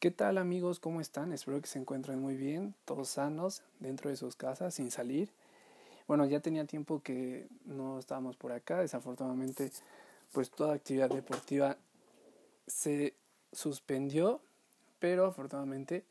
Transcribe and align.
¿Qué 0.00 0.10
tal 0.10 0.38
amigos? 0.38 0.80
¿Cómo 0.80 1.02
están? 1.02 1.30
Espero 1.34 1.60
que 1.60 1.66
se 1.66 1.78
encuentren 1.78 2.18
muy 2.18 2.34
bien, 2.34 2.74
todos 2.86 3.10
sanos, 3.10 3.62
dentro 3.80 4.08
de 4.08 4.16
sus 4.16 4.34
casas, 4.34 4.72
sin 4.72 4.90
salir. 4.90 5.28
Bueno, 6.08 6.24
ya 6.24 6.40
tenía 6.40 6.64
tiempo 6.64 7.02
que 7.02 7.48
no 7.66 7.98
estábamos 7.98 8.38
por 8.38 8.52
acá, 8.52 8.78
desafortunadamente 8.78 9.70
pues 10.32 10.50
toda 10.50 10.72
actividad 10.72 11.10
deportiva 11.10 11.76
se 12.66 13.12
suspendió, 13.52 14.40
pero 15.00 15.26
afortunadamente 15.26 16.06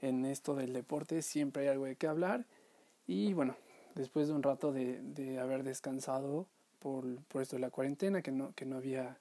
en 0.00 0.24
esto 0.24 0.54
del 0.54 0.72
deporte 0.72 1.20
siempre 1.20 1.64
hay 1.64 1.68
algo 1.70 1.86
de 1.86 1.96
qué 1.96 2.06
hablar 2.06 2.46
y 3.08 3.32
bueno, 3.32 3.56
después 3.96 4.28
de 4.28 4.34
un 4.34 4.44
rato 4.44 4.70
de, 4.70 5.02
de 5.02 5.40
haber 5.40 5.64
descansado 5.64 6.46
por, 6.78 7.04
por 7.24 7.42
esto 7.42 7.56
de 7.56 7.60
la 7.62 7.70
cuarentena, 7.70 8.22
que 8.22 8.30
no, 8.30 8.52
que 8.54 8.66
no 8.66 8.76
había 8.76 9.18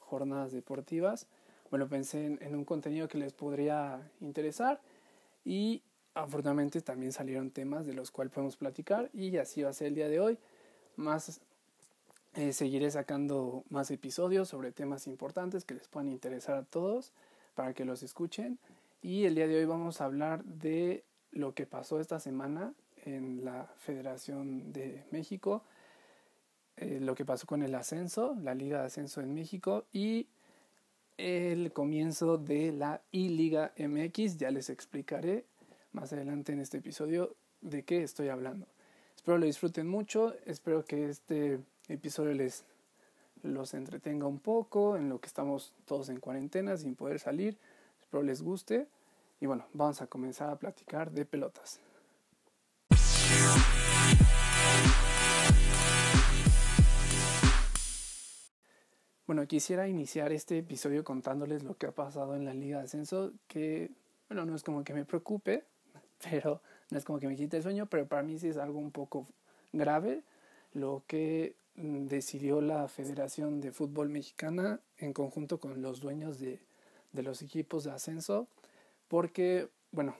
jornadas 0.00 0.50
deportivas, 0.50 1.28
bueno, 1.70 1.88
pensé 1.88 2.38
en, 2.40 2.54
un 2.54 2.64
contenido 2.64 3.08
que 3.08 3.18
les 3.18 3.32
podría 3.32 4.10
interesar 4.20 4.80
y 5.44 5.82
afortunadamente 6.14 6.80
también 6.80 7.12
salieron 7.12 7.50
temas 7.50 7.86
de 7.86 7.94
los 7.94 8.10
cuales 8.10 8.32
podemos 8.32 8.56
platicar 8.56 9.08
y 9.14 9.36
así 9.36 9.62
va 9.62 9.70
a 9.70 9.72
ser 9.72 9.88
el 9.88 9.94
día 9.94 10.08
de 10.08 10.20
hoy. 10.20 10.38
Más 10.96 11.40
eh, 12.34 12.52
seguiré 12.52 12.90
sacando 12.90 13.64
más 13.70 13.90
episodios 13.90 14.48
sobre 14.48 14.72
temas 14.72 15.06
importantes 15.06 15.64
que 15.64 15.74
les 15.74 15.88
puedan 15.88 16.08
interesar 16.08 16.56
a 16.56 16.64
todos 16.64 17.12
para 17.54 17.72
que 17.72 17.84
los 17.84 18.02
escuchen. 18.02 18.58
Y 19.00 19.24
el 19.24 19.36
día 19.36 19.46
de 19.46 19.56
hoy 19.56 19.64
vamos 19.64 20.00
a 20.00 20.06
hablar 20.06 20.44
de 20.44 21.04
lo 21.30 21.54
que 21.54 21.66
pasó 21.66 22.00
esta 22.00 22.18
semana 22.18 22.74
en 23.04 23.44
la 23.44 23.66
Federación 23.78 24.72
de 24.72 25.04
México, 25.10 25.62
eh, 26.76 26.98
lo 27.00 27.14
que 27.14 27.24
pasó 27.24 27.46
con 27.46 27.62
el 27.62 27.74
ascenso, 27.74 28.36
la 28.42 28.54
Liga 28.54 28.80
de 28.80 28.86
Ascenso 28.86 29.20
en 29.20 29.32
México 29.34 29.84
y 29.92 30.26
el 31.20 31.72
comienzo 31.72 32.38
de 32.38 32.72
la 32.72 33.02
I-Liga 33.12 33.72
MX. 33.78 34.38
Ya 34.38 34.50
les 34.50 34.70
explicaré 34.70 35.44
más 35.92 36.12
adelante 36.12 36.52
en 36.52 36.60
este 36.60 36.78
episodio 36.78 37.34
de 37.60 37.82
qué 37.82 38.02
estoy 38.02 38.28
hablando. 38.28 38.66
Espero 39.14 39.36
lo 39.36 39.44
disfruten 39.44 39.86
mucho, 39.86 40.34
espero 40.46 40.84
que 40.84 41.10
este 41.10 41.60
episodio 41.88 42.32
les 42.32 42.64
los 43.42 43.74
entretenga 43.74 44.26
un 44.26 44.38
poco 44.38 44.96
en 44.96 45.08
lo 45.08 45.20
que 45.20 45.26
estamos 45.26 45.72
todos 45.86 46.08
en 46.08 46.20
cuarentena 46.20 46.76
sin 46.76 46.94
poder 46.94 47.18
salir. 47.18 47.58
Espero 48.00 48.22
les 48.22 48.42
guste 48.42 48.86
y 49.40 49.46
bueno, 49.46 49.66
vamos 49.74 50.00
a 50.00 50.06
comenzar 50.06 50.48
a 50.48 50.56
platicar 50.56 51.10
de 51.10 51.24
pelotas. 51.26 51.80
Bueno, 59.30 59.46
quisiera 59.46 59.86
iniciar 59.86 60.32
este 60.32 60.58
episodio 60.58 61.04
contándoles 61.04 61.62
lo 61.62 61.76
que 61.76 61.86
ha 61.86 61.92
pasado 61.92 62.34
en 62.34 62.44
la 62.44 62.52
Liga 62.52 62.78
de 62.78 62.84
Ascenso, 62.86 63.32
que, 63.46 63.92
bueno, 64.28 64.44
no 64.44 64.56
es 64.56 64.64
como 64.64 64.82
que 64.82 64.92
me 64.92 65.04
preocupe, 65.04 65.62
pero 66.28 66.60
no 66.90 66.98
es 66.98 67.04
como 67.04 67.20
que 67.20 67.28
me 67.28 67.36
quite 67.36 67.58
el 67.58 67.62
sueño, 67.62 67.86
pero 67.86 68.08
para 68.08 68.24
mí 68.24 68.40
sí 68.40 68.48
es 68.48 68.56
algo 68.56 68.80
un 68.80 68.90
poco 68.90 69.28
grave 69.72 70.24
lo 70.74 71.04
que 71.06 71.54
mm, 71.76 72.06
decidió 72.06 72.60
la 72.60 72.88
Federación 72.88 73.60
de 73.60 73.70
Fútbol 73.70 74.08
Mexicana 74.08 74.80
en 74.98 75.12
conjunto 75.12 75.60
con 75.60 75.80
los 75.80 76.00
dueños 76.00 76.40
de, 76.40 76.58
de 77.12 77.22
los 77.22 77.40
equipos 77.40 77.84
de 77.84 77.92
ascenso, 77.92 78.48
porque, 79.06 79.68
bueno, 79.92 80.16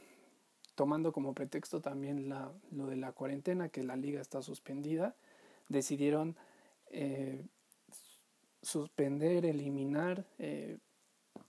tomando 0.77 1.11
como 1.11 1.35
pretexto 1.35 1.81
también 1.81 2.33
lo 2.71 2.87
de 2.87 2.95
la 2.95 3.11
cuarentena, 3.11 3.71
que 3.71 3.83
la 3.83 3.97
liga 3.97 4.21
está 4.21 4.41
suspendida, 4.41 5.17
decidieron 5.69 6.37
eh, 6.93 7.45
suspender, 8.63 9.47
eliminar, 9.47 10.25
eh, 10.39 10.79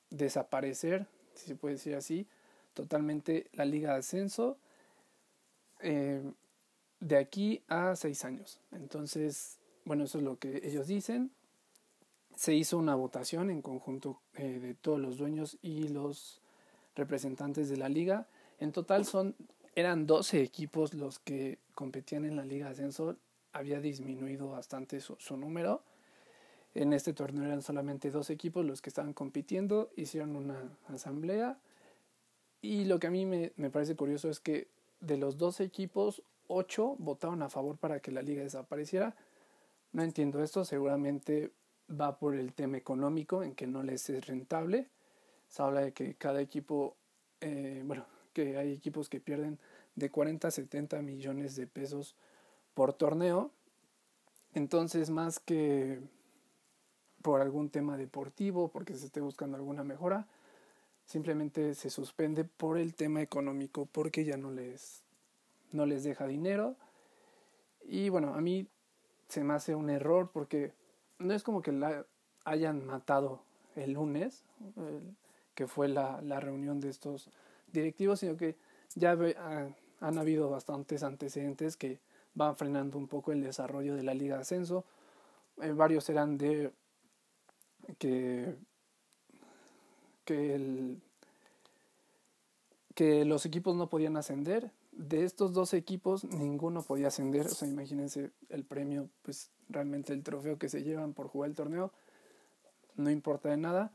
desaparecer, 0.09 1.07
si 1.33 1.47
se 1.47 1.55
puede 1.55 1.75
decir 1.75 1.95
así, 1.95 2.27
totalmente 2.73 3.47
la 3.53 3.65
liga 3.65 3.93
de 3.93 3.99
ascenso 3.99 4.57
eh, 5.79 6.21
de 6.99 7.17
aquí 7.17 7.63
a 7.67 7.95
seis 7.95 8.23
años. 8.25 8.59
Entonces, 8.71 9.57
bueno, 9.85 10.03
eso 10.03 10.19
es 10.19 10.23
lo 10.23 10.37
que 10.37 10.61
ellos 10.63 10.87
dicen. 10.87 11.31
Se 12.35 12.53
hizo 12.53 12.77
una 12.77 12.95
votación 12.95 13.49
en 13.49 13.61
conjunto 13.61 14.21
eh, 14.35 14.59
de 14.59 14.73
todos 14.73 14.99
los 14.99 15.17
dueños 15.17 15.57
y 15.61 15.89
los 15.89 16.41
representantes 16.95 17.69
de 17.69 17.77
la 17.77 17.89
liga. 17.89 18.27
En 18.59 18.71
total 18.71 19.05
son 19.05 19.35
eran 19.73 20.05
12 20.05 20.41
equipos 20.41 20.93
los 20.93 21.19
que 21.19 21.59
competían 21.73 22.25
en 22.25 22.35
la 22.35 22.45
liga 22.45 22.67
de 22.67 22.73
ascenso. 22.73 23.17
Había 23.53 23.79
disminuido 23.79 24.49
bastante 24.49 24.99
su, 25.01 25.15
su 25.17 25.37
número 25.37 25.83
en 26.73 26.93
este 26.93 27.13
torneo 27.13 27.43
eran 27.43 27.61
solamente 27.61 28.11
dos 28.11 28.29
equipos 28.29 28.65
los 28.65 28.81
que 28.81 28.89
estaban 28.89 29.13
compitiendo, 29.13 29.89
hicieron 29.95 30.35
una 30.35 30.69
asamblea 30.87 31.59
y 32.61 32.85
lo 32.85 32.99
que 32.99 33.07
a 33.07 33.11
mí 33.11 33.25
me, 33.25 33.51
me 33.57 33.69
parece 33.69 33.95
curioso 33.95 34.29
es 34.29 34.39
que 34.39 34.67
de 34.99 35.17
los 35.17 35.37
dos 35.37 35.59
equipos, 35.59 36.21
ocho 36.47 36.95
votaron 36.99 37.41
a 37.41 37.49
favor 37.49 37.77
para 37.77 37.99
que 37.99 38.11
la 38.11 38.21
liga 38.21 38.43
desapareciera. 38.43 39.15
No 39.91 40.03
entiendo 40.03 40.43
esto, 40.43 40.63
seguramente 40.63 41.51
va 41.89 42.17
por 42.17 42.35
el 42.35 42.53
tema 42.53 42.77
económico, 42.77 43.43
en 43.43 43.55
que 43.55 43.67
no 43.67 43.83
les 43.83 44.09
es 44.09 44.27
rentable. 44.27 44.87
Se 45.49 45.61
habla 45.61 45.81
de 45.81 45.91
que 45.91 46.15
cada 46.15 46.39
equipo, 46.39 46.95
eh, 47.41 47.81
bueno, 47.85 48.05
que 48.33 48.57
hay 48.57 48.71
equipos 48.71 49.09
que 49.09 49.19
pierden 49.19 49.59
de 49.95 50.09
40 50.09 50.47
a 50.47 50.51
70 50.51 51.01
millones 51.01 51.55
de 51.55 51.67
pesos 51.67 52.15
por 52.73 52.93
torneo. 52.93 53.51
Entonces, 54.53 55.09
más 55.09 55.39
que 55.39 55.99
por 57.21 57.41
algún 57.41 57.69
tema 57.69 57.97
deportivo, 57.97 58.69
porque 58.69 58.95
se 58.95 59.05
esté 59.05 59.21
buscando 59.21 59.57
alguna 59.57 59.83
mejora, 59.83 60.27
simplemente 61.05 61.75
se 61.75 61.89
suspende 61.89 62.43
por 62.43 62.77
el 62.77 62.93
tema 62.95 63.21
económico, 63.21 63.87
porque 63.91 64.25
ya 64.25 64.37
no 64.37 64.51
les, 64.51 65.03
no 65.71 65.85
les 65.85 66.03
deja 66.03 66.27
dinero. 66.27 66.75
Y 67.83 68.09
bueno, 68.09 68.33
a 68.33 68.41
mí 68.41 68.67
se 69.27 69.43
me 69.43 69.53
hace 69.53 69.75
un 69.75 69.89
error 69.89 70.29
porque 70.31 70.73
no 71.19 71.33
es 71.33 71.43
como 71.43 71.61
que 71.61 71.71
la 71.71 72.05
hayan 72.45 72.85
matado 72.85 73.43
el 73.75 73.93
lunes, 73.93 74.43
que 75.55 75.67
fue 75.67 75.87
la, 75.87 76.21
la, 76.21 76.39
reunión 76.39 76.79
de 76.79 76.89
estos 76.89 77.29
directivos, 77.71 78.19
sino 78.19 78.35
que 78.35 78.57
ya 78.95 79.17
han 79.99 80.17
habido 80.17 80.49
bastantes 80.49 81.03
antecedentes 81.03 81.77
que 81.77 81.99
van 82.33 82.55
frenando 82.55 82.97
un 82.97 83.07
poco 83.07 83.31
el 83.31 83.41
desarrollo 83.41 83.95
de 83.95 84.03
la 84.03 84.13
Liga 84.13 84.35
de 84.35 84.41
Ascenso. 84.41 84.85
Eh, 85.61 85.71
varios 85.71 86.09
eran 86.09 86.37
de 86.37 86.71
que, 87.97 88.55
que, 90.25 90.99
los 93.25 93.45
equipos 93.45 93.75
no 93.75 93.89
podían 93.89 94.17
ascender. 94.17 94.71
De 94.91 95.23
estos 95.23 95.53
dos 95.53 95.73
equipos, 95.73 96.23
ninguno 96.25 96.81
podía 96.83 97.07
ascender. 97.07 97.45
O 97.45 97.49
sea, 97.49 97.67
imagínense 97.67 98.31
el 98.49 98.65
premio, 98.65 99.09
pues 99.21 99.49
realmente 99.69 100.13
el 100.13 100.23
trofeo 100.23 100.59
que 100.59 100.69
se 100.69 100.83
llevan 100.83 101.13
por 101.13 101.27
jugar 101.27 101.49
el 101.49 101.55
torneo, 101.55 101.91
no 102.95 103.09
importa 103.09 103.49
de 103.49 103.57
nada, 103.57 103.91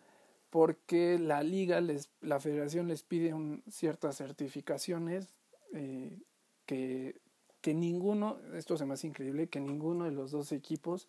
porque 0.50 1.18
la 1.18 1.42
liga, 1.42 1.80
les, 1.80 2.08
la 2.22 2.40
federación 2.40 2.88
les 2.88 3.02
pide 3.02 3.34
un, 3.34 3.62
ciertas 3.70 4.16
certificaciones 4.16 5.34
eh, 5.74 6.18
que, 6.64 7.20
que 7.60 7.74
ninguno, 7.74 8.38
esto 8.54 8.76
se 8.76 8.86
me 8.86 8.94
hace 8.94 9.06
increíble, 9.06 9.48
que 9.48 9.60
ninguno 9.60 10.04
de 10.06 10.12
los 10.12 10.30
dos 10.30 10.52
equipos 10.52 11.08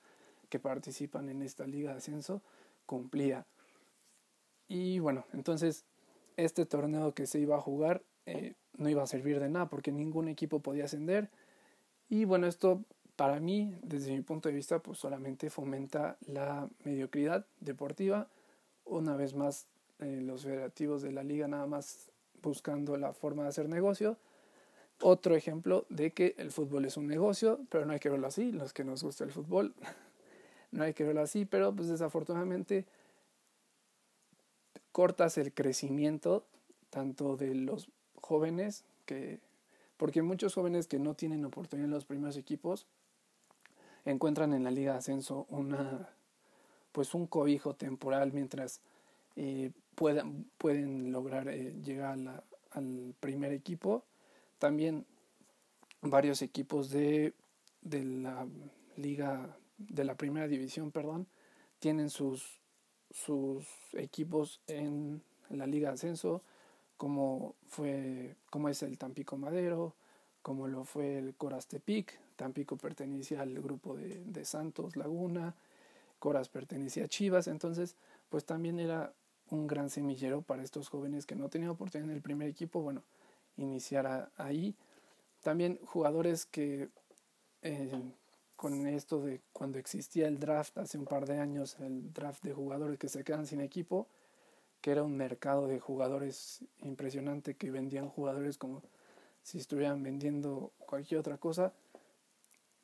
que 0.50 0.60
participan 0.60 1.30
en 1.30 1.42
esta 1.42 1.66
liga 1.66 1.92
de 1.92 1.98
ascenso 1.98 2.42
cumplía. 2.88 3.46
Y 4.68 4.98
bueno, 4.98 5.26
entonces 5.34 5.86
este 6.38 6.66
torneo 6.66 7.14
que 7.14 7.28
se 7.28 7.40
iba 7.40 7.56
a 7.56 7.62
jugar 7.62 8.02
eh, 8.26 8.56
no 8.78 8.90
iba 8.90 9.04
a 9.04 9.08
servir 9.08 9.40
de 9.40 9.50
nada 9.50 9.70
porque 9.70 9.92
ningún 9.92 10.28
equipo 10.28 10.60
podía 10.60 10.86
ascender. 10.86 11.30
Y 12.10 12.26
bueno, 12.26 12.48
esto 12.48 12.84
para 13.16 13.40
mí, 13.40 13.76
desde 13.82 14.12
mi 14.12 14.22
punto 14.22 14.50
de 14.50 14.56
vista, 14.56 14.80
pues 14.80 15.00
solamente 15.00 15.50
fomenta 15.50 16.18
la 16.28 16.70
mediocridad 16.84 17.46
deportiva. 17.60 18.28
Una 18.86 19.16
vez 19.16 19.34
más, 19.34 19.68
eh, 20.00 20.22
los 20.22 20.44
federativos 20.44 21.02
de 21.02 21.12
la 21.12 21.24
liga 21.24 21.48
nada 21.48 21.66
más 21.66 22.12
buscando 22.42 22.96
la 22.98 23.14
forma 23.14 23.44
de 23.44 23.50
hacer 23.50 23.68
negocio. 23.68 24.18
Otro 25.02 25.36
ejemplo 25.36 25.86
de 25.90 26.12
que 26.12 26.36
el 26.38 26.52
fútbol 26.52 26.86
es 26.86 26.98
un 26.98 27.08
negocio, 27.08 27.60
pero 27.70 27.86
no 27.86 27.94
hay 27.94 28.00
que 28.00 28.10
verlo 28.10 28.28
así, 28.28 28.52
los 28.52 28.74
que 28.74 28.84
nos 28.84 29.04
gusta 29.04 29.24
el 29.24 29.32
fútbol 29.32 29.74
no 30.72 30.84
hay 30.84 30.94
que 30.94 31.04
verlo 31.04 31.22
así, 31.22 31.46
pero 31.46 31.74
pues 31.76 31.88
desafortunadamente 31.88 32.86
cortas 34.92 35.38
el 35.38 35.54
crecimiento 35.54 36.46
tanto 36.90 37.38
de 37.38 37.54
los 37.56 37.90
jóvenes 38.22 38.84
que 39.06 39.40
porque 39.98 40.22
muchos 40.22 40.54
jóvenes 40.54 40.88
que 40.88 41.00
no 41.00 41.16
tienen 41.16 41.44
oportunidad 41.46 41.86
en 41.86 41.94
los 41.94 42.06
primeros 42.06 42.38
equipos 42.38 42.86
encuentran 44.06 44.54
en 44.54 44.64
la 44.64 44.72
liga 44.72 44.94
de 44.94 45.00
ascenso 45.00 45.46
una 45.50 46.10
pues 46.92 47.14
un 47.14 47.28
cobijo 47.28 47.76
temporal 47.76 48.34
mientras 48.34 48.82
eh, 49.36 49.72
puedan, 49.94 50.46
pueden 50.58 51.12
lograr 51.12 51.48
eh, 51.48 51.76
llegar 51.84 52.18
al 52.72 53.16
primer 53.20 53.52
equipo. 53.52 54.04
También 54.58 55.06
varios 56.02 56.42
equipos 56.42 56.90
de, 56.90 57.34
de 57.82 58.04
la 58.04 58.48
liga 58.96 59.56
de 59.78 60.04
la 60.04 60.16
primera 60.16 60.48
división, 60.48 60.92
perdón, 60.92 61.28
tienen 61.80 62.10
sus, 62.10 62.60
sus 63.12 63.68
equipos 63.94 64.62
en 64.68 65.22
la 65.50 65.68
Liga 65.68 65.92
Ascenso, 65.92 66.42
como 66.98 67.56
fue, 67.68 68.36
como 68.50 68.70
es 68.70 68.82
el 68.84 68.98
Tampico 68.98 69.38
Madero, 69.38 69.96
como 70.42 70.68
lo 70.68 70.84
fue 70.84 71.18
el 71.18 71.36
Coras 71.36 71.68
Tepic. 71.68 72.20
Tampico 72.36 72.78
pertenecía 72.78 73.42
al 73.42 73.60
grupo 73.62 73.96
de, 73.96 74.24
de 74.26 74.46
Santos 74.46 74.96
Laguna, 74.96 75.56
Coras 76.20 76.50
pertenecía 76.50 77.06
a 77.06 77.08
Chivas, 77.08 77.48
entonces 77.48 77.96
pues 78.30 78.46
también 78.46 78.80
era 78.80 79.14
un 79.50 79.68
gran 79.68 79.90
semillero 79.90 80.42
para 80.42 80.64
estos 80.64 80.90
jóvenes 80.90 81.26
que 81.26 81.36
no 81.36 81.50
tenían 81.50 81.72
oportunidad 81.72 82.10
en 82.10 82.16
el 82.16 82.22
primer 82.22 82.50
equipo, 82.50 82.82
bueno, 82.82 83.04
iniciar 83.58 84.32
ahí. 84.38 84.76
También 85.42 85.80
jugadores 85.86 86.46
que 86.46 86.90
eh, 87.62 88.02
con 88.58 88.88
esto 88.88 89.22
de 89.22 89.40
cuando 89.54 89.78
existía 89.78 90.28
el 90.28 90.40
draft 90.40 90.78
hace 90.80 90.98
un 90.98 91.06
par 91.06 91.28
de 91.28 91.40
años, 91.40 91.78
el 91.80 92.12
draft 92.12 92.44
de 92.44 92.54
jugadores 92.54 92.98
que 92.98 93.08
se 93.08 93.24
quedan 93.24 93.46
sin 93.46 93.62
equipo, 93.62 94.08
que 94.82 94.92
era 94.92 95.04
un 95.04 95.16
mercado 95.16 95.68
de 95.68 95.80
jugadores 95.80 96.66
impresionante 96.82 97.56
que 97.56 97.72
vendían 97.72 98.10
jugadores 98.10 98.58
como 98.58 98.82
si 99.44 99.60
estuvieran 99.60 100.04
vendiendo 100.04 100.72
cualquier 100.80 101.20
otra 101.20 101.38
cosa, 101.38 101.72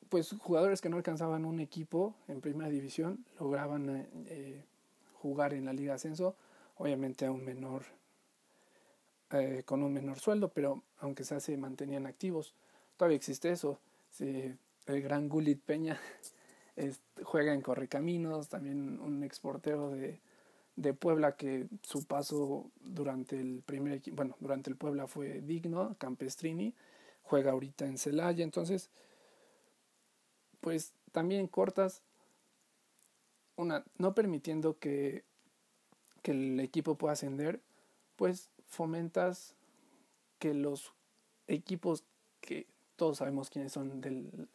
pues 0.10 0.36
jugadores 0.40 0.80
que 0.80 0.90
no 0.90 0.98
alcanzaban 0.98 1.44
un 1.44 1.60
equipo 1.60 2.14
en 2.28 2.40
primera 2.40 2.70
división 2.70 3.26
lograban 3.40 3.90
eh, 3.90 4.10
eh, 4.28 4.64
jugar 5.16 5.56
en 5.56 5.66
la 5.66 5.74
Liga 5.74 5.96
Ascenso, 5.96 6.36
obviamente 6.76 7.26
a 7.26 7.32
un 7.32 7.44
menor, 7.44 7.84
eh, 9.32 9.64
con 9.66 9.82
un 9.82 9.92
menor 9.92 10.20
sueldo, 10.20 10.50
pero 10.50 10.84
aunque 11.00 11.24
sea 11.24 11.40
se 11.40 11.58
mantenían 11.58 12.06
activos. 12.06 12.54
Todavía 12.96 13.18
existe 13.18 13.50
eso. 13.50 13.80
El 14.88 15.02
gran 15.02 15.30
Gulit 15.30 15.62
Peña 15.62 16.00
juega 17.24 17.54
en 17.54 17.62
Correcaminos, 17.62 18.50
también 18.50 19.00
un 19.00 19.24
exportero 19.24 19.92
de, 19.92 20.20
de 20.76 20.94
Puebla 20.94 21.36
que 21.36 21.68
su 21.82 22.04
paso 22.06 22.72
durante 22.82 23.40
el 23.40 23.62
primer 23.66 24.02
bueno, 24.12 24.36
durante 24.40 24.70
el 24.70 24.76
Puebla 24.76 25.08
fue 25.08 25.42
digno, 25.42 25.96
Campestrini, 26.00 26.74
juega 27.24 27.52
ahorita 27.52 27.86
en 27.86 27.98
Celaya, 27.98 28.44
entonces 28.44 28.90
pues 30.62 30.94
también 31.12 31.48
cortas 31.48 32.02
una 33.56 33.84
no 33.98 34.16
permitiendo 34.16 34.80
que 34.80 35.24
que 36.24 36.32
el 36.32 36.60
equipo 36.62 36.96
pueda 36.96 37.14
ascender, 37.14 37.60
pues 38.16 38.50
fomentas 38.66 39.54
que 40.40 40.54
los 40.54 40.94
equipos 41.48 42.04
que 42.42 42.66
todos 42.96 43.18
sabemos 43.18 43.50
quiénes 43.50 43.74
son 43.74 44.02
del, 44.02 44.48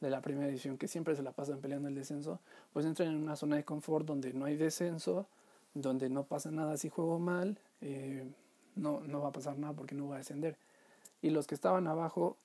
de 0.00 0.10
la 0.10 0.20
primera 0.20 0.46
división, 0.46 0.78
que 0.78 0.88
siempre 0.88 1.14
se 1.14 1.22
la 1.22 1.32
pasan 1.32 1.60
peleando 1.60 1.88
el 1.88 1.94
descenso, 1.94 2.40
pues 2.72 2.86
entren 2.86 3.10
en 3.10 3.16
una 3.16 3.36
zona 3.36 3.56
de 3.56 3.64
confort 3.64 4.06
donde 4.06 4.32
no 4.32 4.46
hay 4.46 4.56
descenso, 4.56 5.26
donde 5.74 6.08
no 6.08 6.24
pasa 6.24 6.50
nada 6.50 6.76
si 6.76 6.88
juego 6.88 7.18
mal, 7.18 7.58
eh, 7.80 8.24
no, 8.76 9.00
no 9.00 9.20
va 9.20 9.28
a 9.28 9.32
pasar 9.32 9.58
nada 9.58 9.74
porque 9.74 9.94
no 9.94 10.08
va 10.08 10.16
a 10.16 10.18
descender. 10.18 10.56
Y 11.22 11.30
los 11.30 11.46
que 11.46 11.54
estaban 11.54 11.86
abajo, 11.86 12.36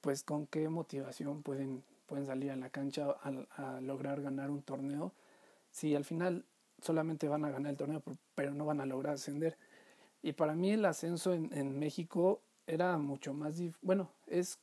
pues 0.00 0.22
con 0.24 0.46
qué 0.46 0.68
motivación 0.68 1.42
pueden, 1.42 1.84
pueden 2.06 2.26
salir 2.26 2.50
a 2.50 2.56
la 2.56 2.70
cancha 2.70 3.16
a, 3.22 3.80
lograr 3.80 4.22
ganar 4.22 4.50
un 4.50 4.62
torneo 4.62 5.12
si 5.70 5.94
al 5.94 6.04
final 6.04 6.44
solamente 6.80 7.28
van 7.28 7.44
a 7.44 7.50
ganar 7.50 7.70
el 7.70 7.76
torneo, 7.76 8.02
pero 8.34 8.54
no 8.54 8.64
van 8.64 8.80
a 8.80 8.86
lograr 8.86 9.14
ascender. 9.14 9.56
Y 10.22 10.32
para 10.32 10.54
mí 10.54 10.72
el 10.72 10.84
ascenso 10.84 11.32
en, 11.32 11.50
en 11.52 11.78
México 11.78 12.40
era 12.66 12.96
mucho 12.96 13.34
más, 13.34 13.60
bueno, 13.80 14.10
es, 14.26 14.58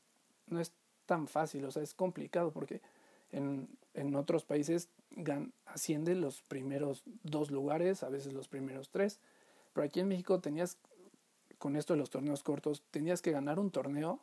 no 0.47 0.59
es 0.59 0.71
tan 1.09 1.27
fácil, 1.27 1.65
o 1.65 1.71
sea, 1.71 1.81
es 1.81 1.95
complicado 1.95 2.51
porque 2.51 2.81
en, 3.31 3.67
en 3.95 4.15
otros 4.15 4.45
países 4.45 4.89
gan 5.09 5.51
asciende 5.65 6.13
los 6.13 6.43
primeros 6.43 7.01
dos 7.23 7.49
lugares, 7.49 8.03
a 8.03 8.09
veces 8.09 8.31
los 8.31 8.47
primeros 8.47 8.89
tres, 8.89 9.19
pero 9.73 9.87
aquí 9.87 10.01
en 10.01 10.07
México 10.07 10.39
tenías, 10.39 10.77
con 11.57 11.75
esto 11.75 11.93
de 11.93 11.97
los 11.97 12.11
torneos 12.11 12.43
cortos, 12.43 12.83
tenías 12.91 13.23
que 13.23 13.31
ganar 13.31 13.57
un 13.57 13.71
torneo. 13.71 14.19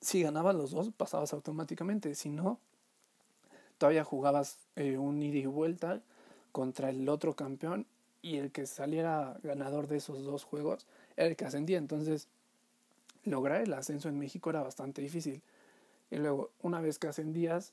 Si 0.00 0.20
ganabas 0.20 0.56
los 0.56 0.72
dos, 0.72 0.90
pasabas 0.90 1.32
automáticamente, 1.32 2.16
si 2.16 2.30
no, 2.30 2.58
todavía 3.78 4.02
jugabas 4.02 4.58
eh, 4.74 4.98
un 4.98 5.22
ida 5.22 5.38
y 5.38 5.46
vuelta 5.46 6.02
contra 6.50 6.90
el 6.90 7.08
otro 7.08 7.36
campeón 7.36 7.86
y 8.20 8.38
el 8.38 8.50
que 8.50 8.66
saliera 8.66 9.38
ganador 9.44 9.86
de 9.86 9.98
esos 9.98 10.24
dos 10.24 10.42
juegos 10.42 10.88
era 11.16 11.28
el 11.28 11.36
que 11.36 11.44
ascendía. 11.44 11.78
Entonces, 11.78 12.26
lograr 13.22 13.60
el 13.60 13.72
ascenso 13.74 14.08
en 14.08 14.18
México 14.18 14.50
era 14.50 14.62
bastante 14.62 15.02
difícil. 15.02 15.40
Y 16.12 16.18
luego, 16.18 16.50
una 16.60 16.82
vez 16.82 16.98
que 16.98 17.08
ascendías, 17.08 17.72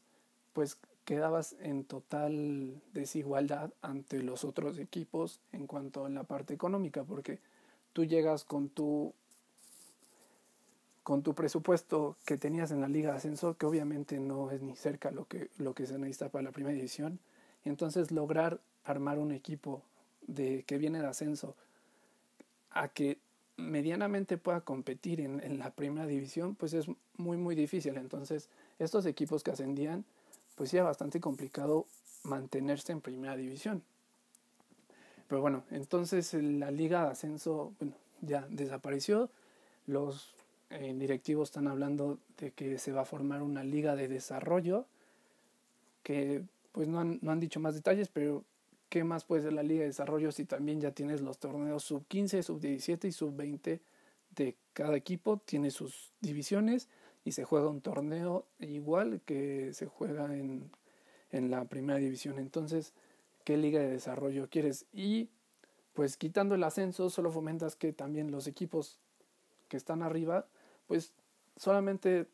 pues 0.54 0.78
quedabas 1.04 1.58
en 1.60 1.84
total 1.84 2.82
desigualdad 2.94 3.74
ante 3.82 4.24
los 4.24 4.46
otros 4.46 4.80
equipos 4.80 5.42
en 5.52 5.68
cuanto 5.68 6.06
a 6.06 6.10
la 6.10 6.24
parte 6.24 6.54
económica, 6.54 7.04
porque 7.04 7.40
tú 7.92 8.06
llegas 8.06 8.46
con 8.46 8.70
tu 8.70 9.14
con 11.04 11.22
tu 11.22 11.34
presupuesto 11.34 12.16
que 12.24 12.38
tenías 12.38 12.72
en 12.72 12.80
la 12.80 12.88
Liga 12.88 13.12
de 13.12 13.18
Ascenso, 13.18 13.58
que 13.58 13.66
obviamente 13.66 14.20
no 14.20 14.52
es 14.52 14.62
ni 14.62 14.76
cerca 14.76 15.12
lo 15.12 15.26
que, 15.28 15.50
lo 15.58 15.74
que 15.74 15.86
se 15.86 15.98
necesita 15.98 16.30
para 16.30 16.44
la 16.44 16.52
primera 16.52 16.76
división, 16.76 17.20
entonces 17.66 18.12
lograr 18.12 18.62
armar 18.86 19.20
un 19.20 19.34
equipo 19.34 19.82
de 20.28 20.64
que 20.64 20.78
viene 20.78 21.02
de 21.02 21.08
ascenso 21.08 21.56
a 22.70 22.88
que 22.88 23.18
medianamente 23.60 24.38
pueda 24.38 24.62
competir 24.62 25.22
en, 25.22 25.44
en 25.44 25.60
la 25.60 25.72
primera 25.72 26.08
división, 26.08 26.56
pues 26.56 26.74
es 26.74 26.88
muy 27.18 27.38
muy 27.38 27.56
difícil. 27.56 27.98
Entonces, 27.98 28.50
estos 28.80 29.06
equipos 29.06 29.44
que 29.44 29.52
ascendían 29.52 30.06
pues 30.56 30.74
era 30.74 30.84
bastante 30.84 31.22
complicado 31.22 31.86
mantenerse 32.24 32.92
en 32.92 33.00
primera 33.00 33.38
división. 33.38 33.82
Pero 35.30 35.42
bueno, 35.42 35.64
entonces 35.72 36.34
la 36.34 36.72
liga 36.72 37.06
de 37.06 37.12
ascenso 37.12 37.74
bueno, 37.80 37.94
ya 38.22 38.46
desapareció. 38.50 39.30
Los 39.88 40.34
eh, 40.70 40.94
directivos 40.98 41.50
están 41.50 41.68
hablando 41.68 42.18
de 42.38 42.52
que 42.52 42.78
se 42.78 42.92
va 42.92 43.02
a 43.02 43.06
formar 43.06 43.42
una 43.42 43.64
liga 43.64 43.96
de 43.96 44.08
desarrollo, 44.08 44.86
que 46.04 46.44
pues 46.72 46.88
no 46.88 47.00
han, 47.00 47.20
no 47.22 47.32
han 47.32 47.40
dicho 47.40 47.60
más 47.60 47.76
detalles, 47.76 48.10
pero 48.10 48.44
¿qué 48.90 49.04
más 49.04 49.24
puede 49.24 49.44
ser 49.44 49.54
la 49.54 49.64
liga 49.64 49.82
de 49.82 49.88
desarrollo 49.88 50.32
si 50.32 50.46
también 50.46 50.82
ya 50.82 50.92
tienes 50.92 51.22
los 51.22 51.38
torneos 51.40 51.84
sub 51.84 52.06
15, 52.08 52.44
sub 52.44 52.60
17 52.60 53.08
y 53.08 53.12
sub 53.12 53.36
20 53.36 53.82
de 54.32 54.58
cada 54.74 54.96
equipo? 54.98 55.38
Tiene 55.38 55.72
sus 55.72 56.12
divisiones 56.20 56.90
y 57.24 57.32
se 57.32 57.44
juega 57.44 57.70
un 57.70 57.82
torneo 57.82 58.46
igual 58.60 59.22
que 59.26 59.74
se 59.74 59.86
juega 59.86 60.36
en, 60.36 60.72
en 61.32 61.52
la 61.52 61.66
primera 61.66 62.00
división. 62.00 62.40
Entonces, 62.40 62.94
¿qué 63.44 63.58
liga 63.58 63.80
de 63.80 63.90
desarrollo 63.90 64.50
quieres? 64.50 64.86
Y 64.92 65.30
pues 65.94 66.18
quitando 66.18 66.56
el 66.56 66.64
ascenso, 66.64 67.10
solo 67.10 67.32
fomentas 67.32 67.76
que 67.76 67.94
también 67.94 68.32
los 68.32 68.48
equipos 68.48 69.00
que 69.68 69.78
están 69.78 70.02
arriba, 70.02 70.48
pues 70.88 71.14
solamente 71.56 72.28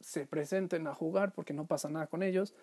se 0.00 0.26
presenten 0.26 0.86
a 0.86 0.94
jugar 0.94 1.32
porque 1.32 1.54
no 1.54 1.66
pasa 1.66 1.88
nada 1.88 2.06
con 2.08 2.22
ellos. 2.22 2.54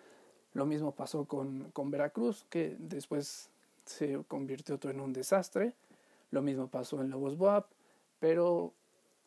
Lo 0.52 0.66
mismo 0.66 0.92
pasó 0.92 1.24
con, 1.26 1.70
con 1.72 1.90
Veracruz, 1.90 2.44
que 2.50 2.76
después 2.78 3.50
se 3.84 4.22
convirtió 4.26 4.78
en 4.82 5.00
un 5.00 5.12
desastre. 5.12 5.74
Lo 6.30 6.42
mismo 6.42 6.68
pasó 6.68 7.00
en 7.00 7.10
Lobos 7.10 7.36
Boab, 7.36 7.66
pero 8.18 8.72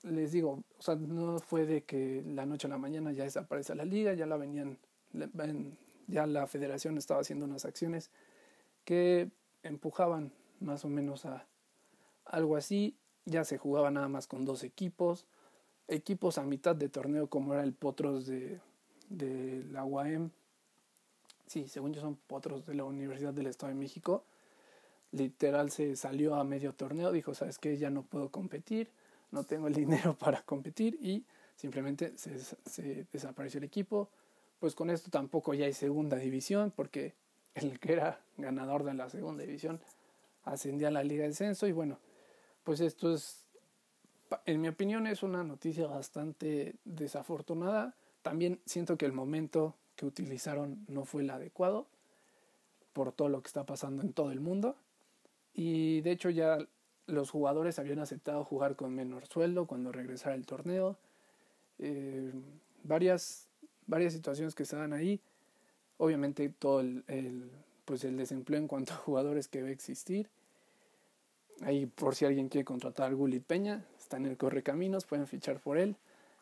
les 0.04 0.32
digo, 0.32 0.64
o 0.78 0.82
sea, 0.82 0.96
no 0.96 1.40
fue 1.40 1.66
de 1.66 1.84
que 1.84 2.24
la 2.26 2.46
noche 2.46 2.68
a 2.68 2.70
la 2.70 2.78
mañana 2.78 3.12
ya 3.12 3.24
desaparece 3.24 3.76
la 3.76 3.86
liga, 3.86 4.14
ya 4.14 4.26
la 4.26 4.38
venían, 4.38 4.78
ya 6.08 6.26
la 6.28 6.48
federación 6.48 6.98
estaba 6.98 7.22
haciendo 7.22 7.46
unas 7.46 7.66
acciones 7.66 8.12
que 8.84 9.30
empujaban 9.64 10.32
más 10.60 10.84
o 10.86 10.90
menos 10.90 11.26
a 11.26 11.46
algo 12.26 12.58
así, 12.58 12.96
ya 13.26 13.44
se 13.46 13.58
jugaba 13.58 13.92
nada 13.92 14.10
más 14.10 14.28
con 14.28 14.46
dos 14.46 14.64
equipos, 14.64 15.26
equipos 15.88 16.38
a 16.38 16.44
mitad 16.44 16.76
de 16.76 16.90
torneo 16.90 17.28
como 17.28 17.54
era 17.54 17.64
el 17.64 17.74
Potros 17.74 18.26
de, 18.26 18.60
de 19.10 19.64
la 19.72 19.86
UAM, 19.86 20.32
sí, 21.48 21.68
según 21.68 21.94
yo 21.94 22.02
son 22.02 22.16
Potros 22.16 22.66
de 22.66 22.76
la 22.76 22.84
Universidad 22.84 23.34
del 23.34 23.48
Estado 23.48 23.74
de 23.74 23.80
México, 23.80 24.26
literal 25.12 25.72
se 25.72 25.96
salió 25.96 26.36
a 26.36 26.44
medio 26.44 26.74
torneo, 26.74 27.12
dijo, 27.12 27.34
sabes 27.34 27.60
que 27.60 27.78
ya 27.78 27.90
no 27.90 28.04
puedo 28.04 28.30
competir, 28.30 28.90
no 29.32 29.44
tengo 29.44 29.68
el 29.68 29.74
dinero 29.74 30.16
para 30.20 30.42
competir 30.42 30.98
y 31.02 31.26
simplemente 31.56 32.18
se, 32.18 32.40
se, 32.40 33.08
desapareció 33.12 33.60
el 33.60 33.64
equipo. 33.64 34.10
Pues 34.60 34.76
con 34.76 34.90
esto 34.90 35.12
tampoco 35.12 35.54
ya 35.54 35.66
hay 35.66 35.74
segunda 35.74 36.18
división 36.18 36.72
porque 36.76 37.14
el 37.54 37.80
que 37.80 37.94
era 37.94 38.22
ganador 38.38 38.84
de 38.84 38.94
la 38.94 39.10
segunda 39.10 39.44
división 39.44 39.80
ascendía 40.46 40.88
a 40.88 40.92
la 40.92 41.04
Liga 41.04 41.24
de 41.24 41.30
Descenso 41.30 41.68
y 41.68 41.72
bueno, 41.72 42.00
pues 42.64 42.80
esto 42.80 43.14
es, 43.14 43.46
en 44.46 44.62
mi 44.62 44.68
opinión 44.68 45.06
es 45.06 45.22
una 45.22 45.44
noticia 45.44 45.88
bastante 45.88 46.76
desafortunada. 46.86 47.96
También 48.22 48.62
siento 48.66 48.98
que 48.98 49.06
el 49.06 49.14
momento 49.14 49.76
que 49.96 50.06
utilizaron 50.06 50.86
no 50.88 51.06
fue 51.06 51.24
el 51.24 51.30
adecuado 51.30 51.88
por 52.94 53.12
todo 53.12 53.30
lo 53.30 53.42
que 53.42 53.48
está 53.48 53.66
pasando 53.66 54.02
en 54.02 54.14
todo 54.14 54.32
el 54.32 54.40
mundo. 54.40 54.76
Y 55.54 56.02
de 56.02 56.12
hecho 56.12 56.30
ya 56.30 56.58
los 57.06 57.30
jugadores 57.30 57.80
habían 57.80 58.00
aceptado 58.00 58.44
jugar 58.44 58.76
con 58.76 58.94
menor 58.94 59.28
sueldo 59.28 59.66
cuando 59.66 59.92
regresara 59.92 60.36
el 60.36 60.46
torneo. 60.46 60.98
Eh, 61.80 62.32
varias, 62.84 63.48
varias 63.88 64.14
situaciones 64.14 64.56
que 64.56 64.64
estaban 64.64 64.94
ahí. 64.94 65.20
Obviamente 65.98 66.50
todo 66.50 66.82
el, 66.82 67.04
el, 67.08 67.52
pues 67.86 68.04
el 68.04 68.18
desempleo 68.18 68.60
en 68.60 68.68
cuanto 68.68 68.94
a 68.94 68.98
jugadores 68.98 69.48
que 69.48 69.64
va 69.64 69.70
existir. 69.70 70.30
ahí 71.62 71.86
por 71.86 72.16
si 72.16 72.26
alguien 72.26 72.50
quiere 72.50 72.66
contratar 72.66 73.12
a 73.12 73.16
Gullit 73.16 73.44
Peña, 73.44 73.86
está 73.98 74.18
en 74.18 74.26
el 74.26 74.38
Correcaminos, 74.38 75.06
pueden 75.06 75.28
fichar 75.28 75.60
por 75.60 75.78
él. 75.78 75.96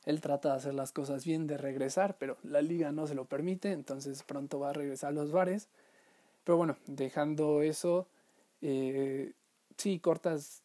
Él 0.05 0.19
trata 0.19 0.49
de 0.49 0.55
hacer 0.55 0.73
las 0.73 0.91
cosas 0.91 1.25
bien, 1.25 1.47
de 1.47 1.57
regresar, 1.57 2.17
pero 2.17 2.37
la 2.43 2.61
liga 2.61 2.91
no 2.91 3.05
se 3.05 3.15
lo 3.15 3.25
permite, 3.25 3.71
entonces 3.71 4.23
pronto 4.23 4.59
va 4.59 4.69
a 4.71 4.73
regresar 4.73 5.09
a 5.09 5.13
los 5.13 5.31
bares. 5.31 5.69
Pero 6.43 6.57
bueno, 6.57 6.75
dejando 6.87 7.61
eso, 7.61 8.07
eh, 8.61 9.33
sí, 9.77 9.99
cortas, 9.99 10.63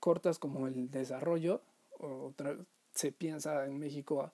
cortas 0.00 0.38
como 0.38 0.66
el 0.66 0.90
desarrollo, 0.90 1.60
se 2.94 3.12
piensa 3.12 3.66
en 3.66 3.78
México 3.78 4.22
a, 4.22 4.32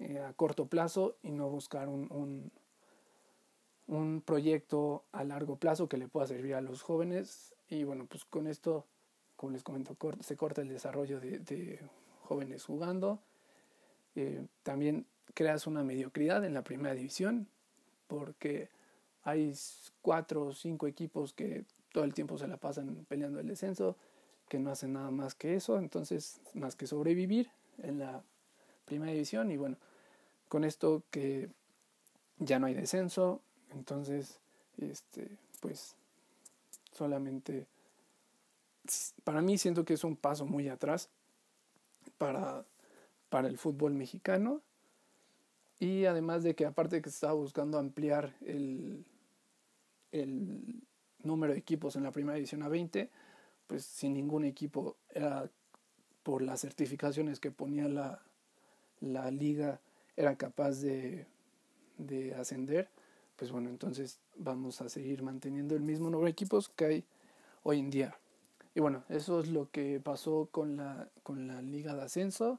eh, 0.00 0.18
a, 0.18 0.32
corto 0.32 0.66
plazo 0.66 1.16
y 1.22 1.30
no 1.30 1.48
buscar 1.48 1.88
un, 1.88 2.08
un, 2.10 2.50
un, 3.86 4.20
proyecto 4.20 5.04
a 5.12 5.24
largo 5.24 5.56
plazo 5.56 5.88
que 5.88 5.96
le 5.96 6.08
pueda 6.08 6.26
servir 6.26 6.54
a 6.54 6.60
los 6.60 6.82
jóvenes. 6.82 7.54
Y 7.68 7.84
bueno, 7.84 8.06
pues 8.06 8.24
con 8.24 8.46
esto, 8.48 8.84
como 9.36 9.52
les 9.52 9.62
comento, 9.62 9.96
se 10.20 10.36
corta 10.36 10.60
el 10.60 10.68
desarrollo 10.68 11.20
de, 11.20 11.38
de 11.38 11.80
jóvenes 12.24 12.64
jugando. 12.64 13.20
Eh, 14.16 14.44
también 14.62 15.06
creas 15.34 15.66
una 15.66 15.84
mediocridad 15.84 16.44
en 16.44 16.54
la 16.54 16.64
primera 16.64 16.94
división 16.94 17.46
porque 18.08 18.70
hay 19.22 19.54
cuatro 20.02 20.46
o 20.46 20.52
cinco 20.52 20.86
equipos 20.86 21.32
que 21.32 21.64
todo 21.92 22.04
el 22.04 22.14
tiempo 22.14 22.38
se 22.38 22.48
la 22.48 22.56
pasan 22.56 23.04
peleando 23.08 23.40
el 23.40 23.46
descenso, 23.46 23.96
que 24.48 24.58
no 24.58 24.70
hacen 24.70 24.94
nada 24.94 25.10
más 25.10 25.34
que 25.34 25.54
eso, 25.54 25.78
entonces 25.78 26.40
más 26.54 26.76
que 26.76 26.86
sobrevivir 26.86 27.50
en 27.82 27.98
la 27.98 28.22
primera 28.86 29.12
división. 29.12 29.50
Y 29.50 29.56
bueno, 29.56 29.76
con 30.48 30.64
esto 30.64 31.02
que 31.10 31.50
ya 32.38 32.58
no 32.58 32.66
hay 32.66 32.74
descenso, 32.74 33.40
entonces 33.70 34.40
este 34.78 35.28
pues 35.60 35.96
solamente 36.92 37.66
para 39.24 39.42
mí 39.42 39.58
siento 39.58 39.84
que 39.84 39.94
es 39.94 40.04
un 40.04 40.16
paso 40.16 40.46
muy 40.46 40.68
atrás 40.68 41.08
para, 42.18 42.64
para 43.28 43.48
el 43.48 43.58
fútbol 43.58 43.94
mexicano 43.94 44.62
y 45.78 46.04
además 46.06 46.42
de 46.42 46.54
que 46.54 46.66
aparte 46.66 47.02
que 47.02 47.08
estaba 47.08 47.34
buscando 47.34 47.78
ampliar 47.78 48.34
el, 48.40 49.04
el 50.12 50.82
número 51.22 51.52
de 51.52 51.58
equipos 51.58 51.96
en 51.96 52.04
la 52.04 52.12
primera 52.12 52.38
edición 52.38 52.62
a 52.62 52.68
20, 52.68 53.10
pues 53.66 53.84
sin 53.84 54.14
ningún 54.14 54.44
equipo 54.44 54.96
era 55.10 55.50
por 56.22 56.42
las 56.42 56.60
certificaciones 56.60 57.40
que 57.40 57.50
ponía 57.50 57.88
la, 57.88 58.22
la 59.00 59.30
liga 59.30 59.80
era 60.16 60.36
capaz 60.36 60.80
de, 60.80 61.26
de 61.98 62.34
ascender, 62.34 62.88
pues 63.36 63.52
bueno, 63.52 63.68
entonces 63.68 64.18
vamos 64.36 64.80
a 64.80 64.88
seguir 64.88 65.22
manteniendo 65.22 65.74
el 65.76 65.82
mismo 65.82 66.10
número 66.10 66.24
de 66.24 66.30
equipos 66.30 66.68
que 66.70 66.84
hay 66.86 67.04
hoy 67.62 67.80
en 67.80 67.90
día. 67.90 68.16
Y 68.74 68.80
bueno, 68.80 69.04
eso 69.08 69.40
es 69.40 69.48
lo 69.48 69.70
que 69.70 70.00
pasó 70.00 70.48
con 70.50 70.76
la, 70.76 71.08
con 71.22 71.46
la 71.46 71.62
liga 71.62 71.94
de 71.94 72.02
ascenso. 72.02 72.58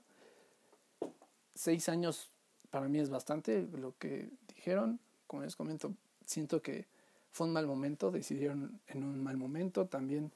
Seis 1.58 1.90
años 1.90 2.30
para 2.70 2.88
mí 2.88 3.00
es 3.00 3.10
bastante 3.10 3.68
lo 3.74 3.98
que 3.98 4.30
dijeron. 4.56 5.00
Como 5.26 5.42
les 5.42 5.56
comento, 5.56 5.92
siento 6.24 6.62
que 6.62 6.86
fue 7.32 7.48
un 7.48 7.54
mal 7.54 7.66
momento, 7.66 8.12
decidieron 8.12 8.80
en 8.88 9.04
un 9.04 9.24
mal 9.24 9.38
momento. 9.38 9.88
También 9.88 10.32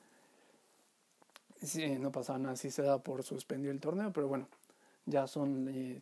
sí, 1.61 1.99
no 1.99 2.11
pasaba 2.11 2.39
nada 2.39 2.55
si 2.55 2.71
se 2.71 2.81
da 2.81 2.97
por 2.97 3.21
suspendido 3.21 3.71
el 3.71 3.79
torneo, 3.79 4.11
pero 4.11 4.27
bueno, 4.27 4.47
ya 5.05 5.27
son 5.27 5.67
eh, 5.69 6.01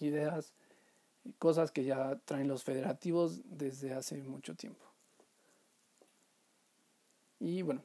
ideas 0.00 0.52
y 1.24 1.32
cosas 1.34 1.70
que 1.70 1.84
ya 1.84 2.18
traen 2.24 2.48
los 2.48 2.64
federativos 2.64 3.42
desde 3.44 3.94
hace 3.94 4.22
mucho 4.24 4.56
tiempo. 4.56 4.84
Y 7.38 7.62
bueno, 7.62 7.82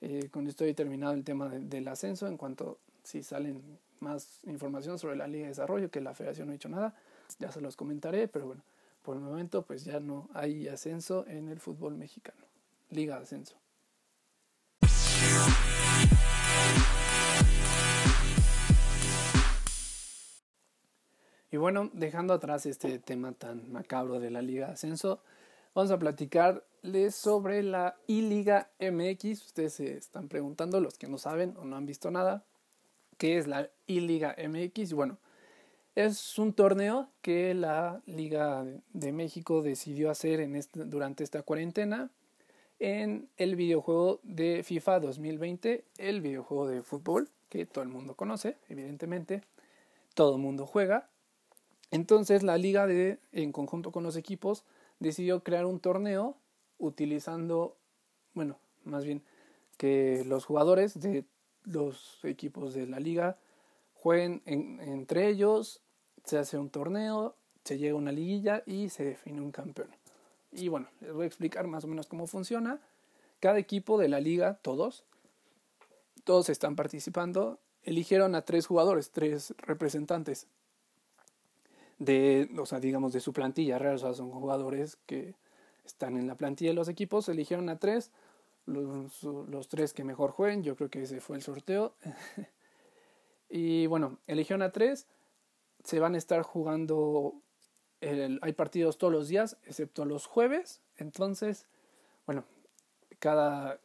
eh, 0.00 0.28
con 0.30 0.46
esto 0.46 0.64
he 0.64 0.74
terminado 0.74 1.12
el 1.12 1.24
tema 1.24 1.48
del 1.48 1.88
ascenso. 1.88 2.26
En 2.26 2.36
cuanto 2.36 2.78
si 3.02 3.22
salen 3.22 3.62
más 4.00 4.40
información 4.44 4.98
sobre 4.98 5.16
la 5.16 5.26
Liga 5.26 5.44
de 5.44 5.50
Desarrollo, 5.50 5.90
que 5.90 6.00
la 6.00 6.14
Federación 6.14 6.48
no 6.48 6.52
ha 6.52 6.54
dicho 6.54 6.68
nada, 6.68 6.94
ya 7.38 7.52
se 7.52 7.60
los 7.60 7.76
comentaré, 7.76 8.28
pero 8.28 8.46
bueno, 8.46 8.62
por 9.02 9.16
el 9.16 9.22
momento 9.22 9.62
pues 9.62 9.84
ya 9.84 10.00
no 10.00 10.28
hay 10.34 10.68
ascenso 10.68 11.26
en 11.26 11.48
el 11.48 11.60
fútbol 11.60 11.96
mexicano. 11.96 12.44
Liga 12.90 13.16
de 13.16 13.22
Ascenso. 13.22 13.56
Y 21.52 21.56
bueno, 21.56 21.90
dejando 21.92 22.32
atrás 22.32 22.64
este 22.66 22.98
tema 23.00 23.32
tan 23.32 23.72
macabro 23.72 24.20
de 24.20 24.30
la 24.30 24.40
Liga 24.40 24.68
de 24.68 24.72
Ascenso, 24.74 25.20
vamos 25.74 25.90
a 25.90 25.98
platicarles 26.80 27.14
sobre 27.14 27.62
la 27.62 27.96
I-Liga 28.06 28.70
MX. 28.80 29.46
Ustedes 29.46 29.74
se 29.74 29.96
están 29.96 30.28
preguntando, 30.28 30.80
los 30.80 30.98
que 30.98 31.08
no 31.08 31.18
saben 31.18 31.56
o 31.58 31.64
no 31.64 31.76
han 31.76 31.86
visto 31.86 32.10
nada, 32.10 32.44
¿qué 33.18 33.38
es 33.38 33.46
la 33.46 33.68
I-Liga 33.86 34.36
MX? 34.38 34.92
Bueno, 34.92 35.18
es 35.94 36.38
un 36.38 36.52
torneo 36.52 37.08
que 37.22 37.54
la 37.54 38.00
Liga 38.06 38.64
de 38.92 39.12
México 39.12 39.62
decidió 39.62 40.10
hacer 40.10 40.40
en 40.40 40.56
este, 40.56 40.84
durante 40.84 41.24
esta 41.24 41.42
cuarentena 41.42 42.10
en 42.78 43.28
el 43.36 43.56
videojuego 43.56 44.20
de 44.22 44.62
FIFA 44.62 45.00
2020, 45.00 45.84
el 45.98 46.20
videojuego 46.22 46.66
de 46.66 46.82
fútbol 46.82 47.28
que 47.50 47.66
todo 47.66 47.82
el 47.82 47.90
mundo 47.90 48.14
conoce, 48.14 48.56
evidentemente, 48.68 49.42
todo 50.14 50.36
el 50.36 50.42
mundo 50.42 50.66
juega. 50.66 51.10
Entonces 51.90 52.42
la 52.42 52.56
liga 52.56 52.86
de, 52.86 53.18
en 53.32 53.52
conjunto 53.52 53.90
con 53.90 54.04
los 54.04 54.16
equipos, 54.16 54.64
decidió 55.00 55.42
crear 55.42 55.66
un 55.66 55.80
torneo 55.80 56.36
utilizando, 56.80 57.76
bueno, 58.34 58.58
más 58.84 59.04
bien 59.04 59.22
que 59.76 60.24
los 60.26 60.44
jugadores 60.44 60.98
de 61.00 61.24
los 61.64 62.18
equipos 62.24 62.74
de 62.74 62.86
la 62.86 62.98
liga 62.98 63.38
jueguen 63.94 64.42
entre 64.46 65.28
ellos, 65.28 65.82
se 66.24 66.38
hace 66.38 66.58
un 66.58 66.70
torneo, 66.70 67.36
se 67.64 67.78
llega 67.78 67.92
a 67.92 67.96
una 67.96 68.12
liguilla 68.12 68.62
y 68.66 68.88
se 68.88 69.04
define 69.04 69.40
un 69.40 69.52
campeón. 69.52 69.90
Y 70.52 70.68
bueno, 70.68 70.88
les 71.00 71.12
voy 71.12 71.24
a 71.24 71.26
explicar 71.26 71.66
más 71.66 71.84
o 71.84 71.86
menos 71.86 72.06
cómo 72.06 72.26
funciona. 72.26 72.80
Cada 73.38 73.58
equipo 73.58 73.98
de 73.98 74.08
la 74.08 74.20
liga, 74.20 74.58
todos, 74.62 75.04
todos 76.24 76.48
están 76.48 76.76
participando, 76.76 77.60
eligieron 77.82 78.34
a 78.34 78.42
tres 78.42 78.66
jugadores, 78.66 79.10
tres 79.10 79.54
representantes 79.58 80.46
de, 81.98 82.50
o 82.58 82.66
sea, 82.66 82.80
digamos, 82.80 83.12
de 83.12 83.20
su 83.20 83.32
plantilla. 83.32 83.76
O 83.76 83.98
sea, 83.98 84.14
son 84.14 84.30
jugadores 84.30 84.96
que 85.06 85.34
están 85.92 86.16
en 86.16 86.26
la 86.26 86.36
plantilla 86.36 86.70
de 86.70 86.74
los 86.74 86.88
equipos, 86.88 87.28
eligieron 87.28 87.68
a 87.68 87.78
tres, 87.78 88.10
los, 88.66 89.22
los 89.22 89.68
tres 89.68 89.92
que 89.92 90.04
mejor 90.04 90.30
jueguen, 90.30 90.62
yo 90.62 90.76
creo 90.76 90.90
que 90.90 91.02
ese 91.02 91.20
fue 91.20 91.36
el 91.36 91.42
sorteo. 91.42 91.94
y 93.48 93.86
bueno, 93.86 94.18
eligieron 94.26 94.62
a 94.62 94.72
tres, 94.72 95.06
se 95.84 96.00
van 96.00 96.14
a 96.14 96.18
estar 96.18 96.42
jugando, 96.42 97.34
hay 98.00 98.52
partidos 98.52 98.98
todos 98.98 99.12
los 99.12 99.28
días, 99.28 99.56
excepto 99.64 100.04
los 100.04 100.26
jueves, 100.26 100.80
entonces, 100.96 101.66
bueno, 102.26 102.44
cada, 103.18 103.80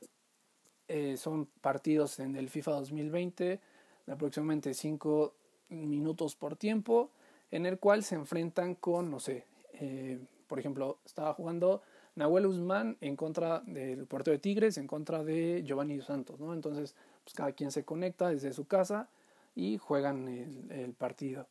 eh, 0.88 1.18
son 1.18 1.48
partidos 1.62 2.20
en 2.20 2.36
el 2.36 2.50
FIFA 2.50 2.72
2020 2.72 3.60
de 4.06 4.14
aproximadamente 4.14 4.74
5 4.74 5.34
minutos 5.70 6.36
por 6.36 6.56
tiempo 6.56 7.10
en 7.52 7.66
el 7.66 7.80
cual 7.80 8.04
se 8.04 8.16
enfrentan 8.16 8.76
con, 8.76 9.10
no 9.10 9.20
sé, 9.20 9.46
eh, 9.74 10.20
por 10.48 10.60
ejemplo, 10.60 11.00
estaba 11.06 11.34
jugando 11.34 11.82
Nahuel 12.16 12.48
Guzmán 12.48 12.98
en 13.02 13.16
contra 13.16 13.62
del 13.62 14.06
Puerto 14.08 14.32
de 14.32 14.40
Tigres, 14.40 14.78
en 14.78 14.88
contra 14.88 15.24
de 15.24 15.64
Giovanni 15.64 16.02
Santos, 16.02 16.40
¿no? 16.40 16.54
Entonces, 16.54 16.96
pues 17.24 17.34
cada 17.34 17.52
quien 17.52 17.72
se 17.72 17.84
conecta 17.84 18.30
desde 18.30 18.54
su 18.54 18.66
casa 18.66 19.10
y 19.56 19.78
juegan 19.78 20.28
el, 20.28 20.94
partido. 20.94 21.48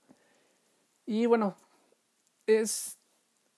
Y 1.06 1.26
bueno, 1.26 1.56
es, 2.46 2.98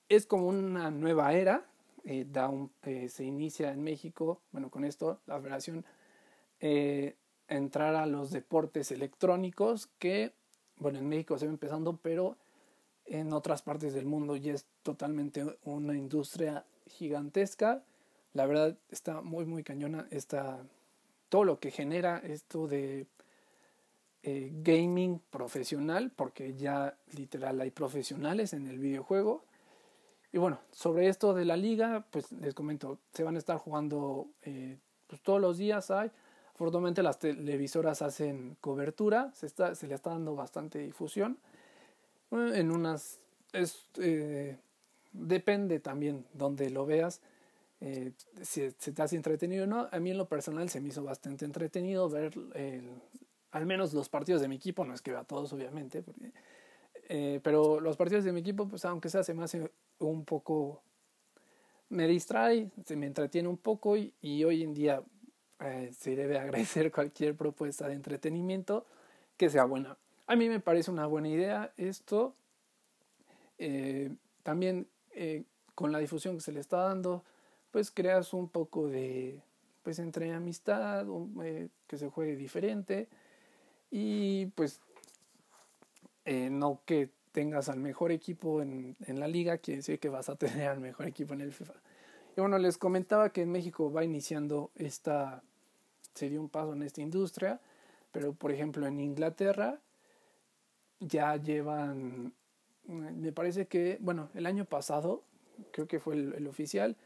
es 0.09 0.27
como 0.27 0.49
una 0.49 0.91
nueva 0.91 1.33
era, 1.33 1.67
eh, 2.05 2.27
da 2.31 2.49
un, 2.49 2.71
eh, 2.83 3.09
se 3.09 3.25
inicia 3.25 3.73
en 3.73 3.83
México, 3.83 4.41
bueno, 4.53 4.71
con 4.71 4.85
esto 4.85 5.21
la 5.27 5.41
federación 5.41 5.85
entrar 7.49 7.95
a 7.95 8.07
los 8.07 8.31
deportes 8.31 8.91
electrónicos 8.91 9.89
que 9.99 10.33
bueno, 10.79 10.99
en 10.99 11.09
México 11.09 11.39
se 11.39 11.47
va 11.47 11.53
empezando, 11.53 11.97
pero 11.97 12.37
en 13.07 13.33
otras 13.33 13.63
partes 13.63 13.95
del 13.95 14.07
mundo 14.07 14.37
ya 14.37 14.53
es 14.53 14.67
totalmente 14.83 15.45
una 15.65 15.97
industria 15.97 16.65
gigantesca. 16.87 17.83
La 18.33 18.47
verdad 18.47 18.77
está 18.91 19.21
muy, 19.21 19.45
muy 19.45 19.63
cañona. 19.63 20.07
Está 20.11 20.59
todo 21.29 21.45
lo 21.45 21.59
que 21.59 21.71
genera 21.71 22.19
esto 22.19 22.67
de 22.67 23.07
eh, 24.23 24.51
gaming 24.63 25.21
profesional, 25.31 26.11
porque 26.15 26.55
ya 26.55 26.97
literal 27.17 27.61
hay 27.61 27.71
profesionales 27.71 28.53
en 28.53 28.67
el 28.67 28.79
videojuego. 28.79 29.45
Y 30.33 30.39
bueno, 30.39 30.61
sobre 30.73 31.09
esto 31.09 31.35
de 31.35 31.45
la 31.45 31.57
liga, 31.57 32.05
pues 32.11 32.31
les 32.33 32.55
comento, 32.55 32.99
se 33.13 33.23
van 33.23 33.37
a 33.37 33.39
estar 33.39 33.57
jugando 33.59 34.29
eh, 34.43 34.77
pues 35.07 35.23
todos 35.23 35.41
los 35.41 35.57
días 35.59 35.91
hay 35.91 36.11
Afortunadamente 36.57 37.03
las 37.03 37.19
televisoras 37.19 38.01
hacen 38.01 38.57
cobertura, 38.63 39.31
se, 39.35 39.45
está, 39.45 39.75
se 39.75 39.87
le 39.87 39.95
está 39.95 40.09
dando 40.09 40.35
bastante 40.35 40.79
difusión. 40.79 41.39
En 42.31 42.71
unas... 42.71 43.21
Eh, 43.99 44.57
depende 45.13 45.81
también 45.81 46.25
donde 46.35 46.71
lo 46.71 46.87
veas. 46.87 47.21
eh, 47.81 48.13
si 48.43 48.71
se 48.79 48.93
te 48.93 49.03
hace 49.03 49.17
entretenido 49.17 49.65
o 49.65 49.67
no. 49.67 49.89
A 49.93 50.01
mí 50.01 50.11
en 50.11 50.19
lo 50.19 50.29
personal 50.29 50.69
se 50.71 50.81
me 50.81 50.89
hizo 50.89 51.03
bastante 51.03 51.45
entretenido 51.45 52.09
ver 52.09 52.33
al 53.57 53.65
menos 53.65 53.95
los 53.95 54.11
partidos 54.11 54.43
de 54.43 54.49
mi 54.49 54.57
equipo, 54.57 54.85
no 54.85 54.93
es 54.93 55.01
que 55.01 55.13
vea 55.13 55.25
todos 55.25 55.51
obviamente, 55.55 56.05
eh, 57.09 57.41
pero 57.43 57.81
los 57.81 57.97
partidos 57.97 58.25
de 58.25 58.33
mi 58.33 58.41
equipo, 58.41 58.69
pues 58.69 58.85
aunque 58.85 59.09
sea, 59.09 59.23
se 59.23 59.33
me 59.33 59.45
hace 59.45 59.71
un 59.99 60.27
poco, 60.27 60.83
me 61.89 62.07
distrae, 62.07 62.71
se 62.85 62.97
me 62.97 63.07
entretiene 63.07 63.49
un 63.49 63.57
poco 63.57 63.97
y, 63.97 64.13
hoy 64.45 64.63
en 64.63 64.75
día 64.75 65.03
eh, 65.61 65.91
se 65.99 66.17
debe 66.17 66.39
agradecer 66.39 66.93
cualquier 66.93 67.35
propuesta 67.35 67.89
de 67.89 67.95
entretenimiento 67.95 68.85
que 69.39 69.49
sea 69.49 69.65
buena. 69.65 69.97
A 70.27 70.37
mí 70.37 70.51
me 70.51 70.61
parece 70.61 70.91
una 70.91 71.07
buena 71.07 71.29
idea 71.29 71.73
esto. 71.79 72.35
Eh, 73.59 74.11
también 74.43 74.87
con 75.75 75.93
la 75.93 75.99
difusión 75.99 76.37
que 76.37 76.43
se 76.43 76.53
le 76.53 76.61
está 76.61 76.79
dando, 76.79 77.25
pues 77.71 77.91
creas 77.91 78.33
un 78.33 78.49
poco 78.49 78.89
de, 78.89 79.43
pues 79.83 79.99
entre 79.99 80.33
amistad, 80.33 81.07
que 81.87 81.99
se 81.99 82.09
juegue 82.09 82.37
diferente 82.37 83.09
y 83.91 84.47
pues 84.47 84.81
eh, 86.25 86.51
no 86.51 86.81
que 86.85 87.11
tengas 87.33 87.69
al 87.69 87.79
mejor 87.79 88.13
equipo 88.13 88.63
en, 88.63 88.97
en 89.07 89.21
la 89.21 89.29
liga, 89.29 89.59
quiere 89.59 89.79
decir 89.79 90.01
que 90.01 90.09
vas 90.09 90.29
a 90.29 90.37
tener 90.37 90.69
al 90.69 90.81
mejor 90.81 91.07
equipo 91.07 91.35
en 91.35 91.41
el 91.41 91.53
FIFA. 91.53 91.75
Y 92.37 92.41
bueno, 92.41 92.59
les 92.59 92.79
comentaba 92.79 93.31
que 93.31 93.43
en 93.43 93.53
México 93.53 93.93
va 93.93 94.05
iniciando 94.05 94.71
esta, 94.75 95.43
se 96.15 96.29
dio 96.29 96.41
un 96.41 96.49
paso 96.49 96.73
en 96.73 96.83
esta 96.83 97.01
industria, 97.01 97.61
pero 98.11 98.35
por 98.35 98.53
ejemplo 98.53 98.87
en 98.87 98.99
Inglaterra 99.01 99.79
ya 101.01 101.37
llevan, 101.37 102.33
me 102.89 103.33
parece 103.33 103.67
que, 103.67 103.99
bueno, 104.01 104.31
el 104.35 104.47
año 104.47 104.65
pasado, 104.65 105.23
creo 105.73 105.87
que 105.87 105.99
fue 105.99 106.15
el, 106.15 106.47
oficial, 106.47 106.97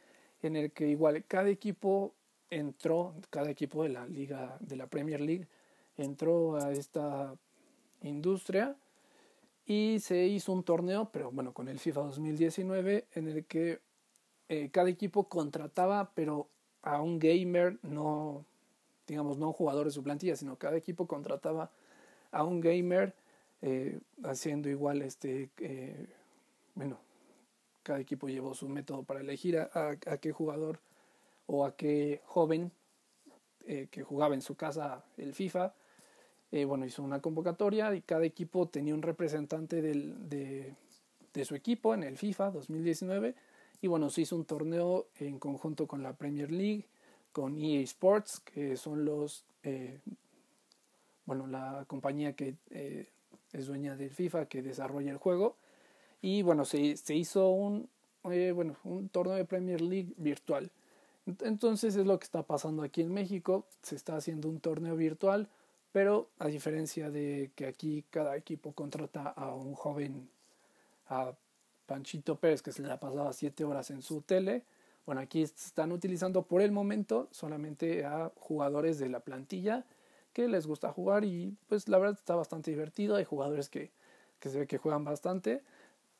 en 0.42 0.56
el 0.56 0.72
que 0.72 0.88
igual 0.88 1.24
cada 1.26 1.48
equipo 1.48 2.14
entró, 2.50 3.14
cada 3.30 3.50
equipo 3.50 3.82
de 3.82 3.90
la 3.90 4.06
liga, 4.06 4.56
de 4.60 4.76
la 4.76 4.86
Premier 4.86 5.20
League, 5.20 5.46
entró 5.96 6.56
a 6.56 6.72
esta 6.72 7.34
industria 8.02 8.76
y 9.66 9.98
se 10.00 10.26
hizo 10.26 10.52
un 10.52 10.64
torneo, 10.64 11.10
pero 11.12 11.30
bueno, 11.30 11.52
con 11.52 11.68
el 11.68 11.78
FIFA 11.78 12.00
2019, 12.02 13.06
en 13.14 13.28
el 13.28 13.44
que 13.44 13.80
eh, 14.48 14.70
cada 14.70 14.88
equipo 14.88 15.28
contrataba, 15.28 16.12
pero 16.14 16.48
a 16.82 17.00
un 17.02 17.18
gamer, 17.18 17.78
no, 17.82 18.44
digamos, 19.06 19.38
no 19.38 19.48
un 19.48 19.52
jugador 19.52 19.86
de 19.86 19.92
su 19.92 20.02
plantilla, 20.02 20.34
sino 20.36 20.56
cada 20.56 20.76
equipo 20.76 21.06
contrataba 21.06 21.70
a 22.32 22.44
un 22.44 22.60
gamer 22.60 23.14
eh, 23.62 23.98
haciendo 24.24 24.68
igual 24.68 25.02
este, 25.02 25.50
eh, 25.58 26.06
bueno, 26.74 26.98
cada 27.82 28.00
equipo 28.00 28.28
llevó 28.28 28.54
su 28.54 28.68
método 28.68 29.02
para 29.02 29.20
elegir 29.20 29.58
a, 29.58 29.70
a, 30.06 30.16
qué 30.18 30.32
jugador 30.32 30.80
o 31.46 31.64
a 31.64 31.76
qué 31.76 32.20
joven 32.24 32.72
que 33.90 34.02
jugaba 34.02 34.34
en 34.34 34.42
su 34.42 34.56
casa 34.56 35.04
el 35.16 35.32
FIFA 35.32 35.74
eh, 36.52 36.64
bueno, 36.64 36.84
hizo 36.84 37.02
una 37.02 37.20
convocatoria 37.20 37.94
y 37.94 38.02
cada 38.02 38.24
equipo 38.24 38.68
tenía 38.68 38.94
un 38.94 39.02
representante 39.02 39.80
del, 39.80 40.28
de, 40.28 40.74
de, 41.32 41.44
su 41.44 41.54
equipo 41.54 41.94
en 41.94 42.02
el 42.02 42.18
FIFA 42.18 42.50
2019 42.50 43.36
y 43.82 43.86
bueno, 43.86 44.10
se 44.10 44.22
hizo 44.22 44.34
un 44.34 44.44
torneo 44.44 45.06
en 45.20 45.38
conjunto 45.38 45.86
con 45.86 46.02
la 46.02 46.12
Premier 46.14 46.50
League, 46.50 46.88
con 47.30 47.56
EA 47.56 47.80
Sports, 47.82 48.40
que 48.40 48.76
son 48.76 49.04
los, 49.04 49.44
eh, 49.62 50.00
bueno, 51.24 51.46
la 51.46 51.84
compañía 51.86 52.32
que 52.32 52.56
eh, 52.70 53.08
es 53.52 53.66
dueña 53.66 53.96
del 53.96 54.10
FIFA, 54.10 54.46
que 54.46 54.62
desarrolla 54.62 55.10
el 55.10 55.18
juego 55.18 55.56
y 56.22 56.42
bueno, 56.42 56.64
se, 56.64 56.96
se 56.96 57.14
hizo 57.14 57.50
un, 57.50 57.88
bueno, 58.22 58.76
un 58.84 59.08
torneo 59.08 59.34
de 59.34 59.44
Premier 59.44 59.80
League 59.80 60.12
virtual. 60.16 60.70
Entonces 61.40 61.96
es 61.96 62.06
lo 62.06 62.18
que 62.18 62.24
está 62.24 62.42
pasando 62.42 62.82
aquí 62.82 63.02
en 63.02 63.12
México, 63.12 63.64
se 63.82 63.94
está 63.96 64.16
haciendo 64.16 64.48
un 64.48 64.60
torneo 64.60 64.96
virtual 64.96 65.48
pero 65.92 66.30
a 66.38 66.46
diferencia 66.46 67.10
de 67.10 67.50
que 67.54 67.66
aquí 67.66 68.04
cada 68.10 68.36
equipo 68.36 68.72
contrata 68.72 69.28
a 69.28 69.54
un 69.54 69.74
joven, 69.74 70.28
a 71.08 71.32
Panchito 71.86 72.36
Pérez, 72.36 72.62
que 72.62 72.72
se 72.72 72.82
le 72.82 72.92
ha 72.92 73.00
pasado 73.00 73.32
siete 73.32 73.64
horas 73.64 73.90
en 73.90 74.02
su 74.02 74.22
tele, 74.22 74.62
bueno, 75.04 75.20
aquí 75.20 75.42
están 75.42 75.90
utilizando 75.90 76.42
por 76.42 76.62
el 76.62 76.70
momento 76.70 77.28
solamente 77.32 78.04
a 78.04 78.30
jugadores 78.36 78.98
de 78.98 79.08
la 79.08 79.20
plantilla 79.20 79.84
les 80.48 80.66
gusta 80.66 80.92
jugar 80.92 81.24
y 81.24 81.56
pues 81.68 81.88
la 81.88 81.98
verdad 81.98 82.16
está 82.18 82.34
bastante 82.34 82.70
divertido. 82.70 83.16
Hay 83.16 83.24
jugadores 83.24 83.68
que, 83.68 83.90
que 84.38 84.48
se 84.48 84.58
ve 84.58 84.66
que 84.66 84.78
juegan 84.78 85.04
bastante. 85.04 85.62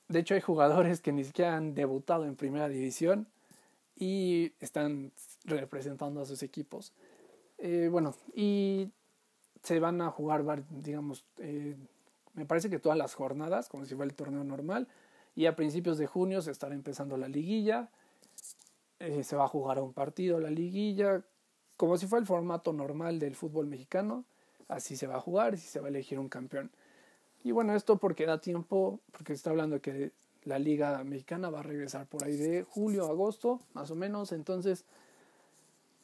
De 0.09 0.19
hecho 0.19 0.35
hay 0.35 0.41
jugadores 0.41 1.01
que 1.01 1.13
ni 1.13 1.25
siquiera 1.25 1.57
han 1.57 1.75
debutado 1.75 2.25
en 2.25 2.37
primera 2.37 2.69
división 2.69 3.29
y 3.97 4.53
están 4.61 5.13
representando 5.45 6.21
a 6.21 6.27
sus 6.27 6.43
equipos. 6.43 6.93
Eh, 7.59 7.89
bueno, 7.91 8.15
y 8.35 8.91
se 9.63 9.79
van 9.79 10.01
a 10.01 10.11
jugar, 10.11 10.65
digamos, 10.71 11.25
eh, 11.39 11.77
me 12.35 12.47
parece 12.47 12.71
que 12.71 12.79
todas 12.79 12.97
las 12.97 13.15
jornadas, 13.15 13.69
como 13.69 13.85
si 13.85 13.95
fuera 13.95 14.09
el 14.09 14.17
torneo 14.17 14.43
normal, 14.43 14.89
y 15.37 15.47
a 15.47 15.55
principios 15.55 15.99
de 15.99 16.07
junio 16.07 16.41
se 16.41 16.51
estará 16.51 16.75
empezando 16.75 17.17
la 17.17 17.29
liguilla, 17.29 17.91
eh, 18.99 19.23
se 19.23 19.37
va 19.37 19.45
a 19.45 19.49
jugar 19.49 19.81
un 19.81 19.93
partido 19.93 20.41
la 20.41 20.51
liguilla, 20.51 21.23
como 21.81 21.97
si 21.97 22.07
fuera 22.07 22.21
el 22.21 22.27
formato 22.27 22.75
normal 22.75 23.19
del 23.19 23.35
fútbol 23.35 23.67
mexicano, 23.67 24.27
así 24.69 24.99
se 24.99 25.07
va 25.07 25.17
a 25.17 25.21
jugar 25.21 25.55
y 25.55 25.57
se 25.57 25.81
va 25.81 25.87
a 25.87 25.89
elegir 25.89 26.19
un 26.19 26.29
campeón. 26.29 26.71
Y 27.43 27.53
bueno, 27.53 27.75
esto 27.75 27.97
porque 27.97 28.27
da 28.27 28.39
tiempo, 28.39 29.01
porque 29.13 29.33
se 29.33 29.39
está 29.39 29.49
hablando 29.49 29.77
de 29.77 29.81
que 29.81 30.13
la 30.45 30.59
liga 30.59 31.03
mexicana 31.05 31.49
va 31.49 31.61
a 31.61 31.63
regresar 31.63 32.07
por 32.07 32.25
ahí 32.25 32.37
de 32.37 32.65
julio, 32.65 33.07
agosto, 33.07 33.61
más 33.73 33.91
o 33.91 33.95
menos, 33.95 34.33
entonces, 34.33 34.85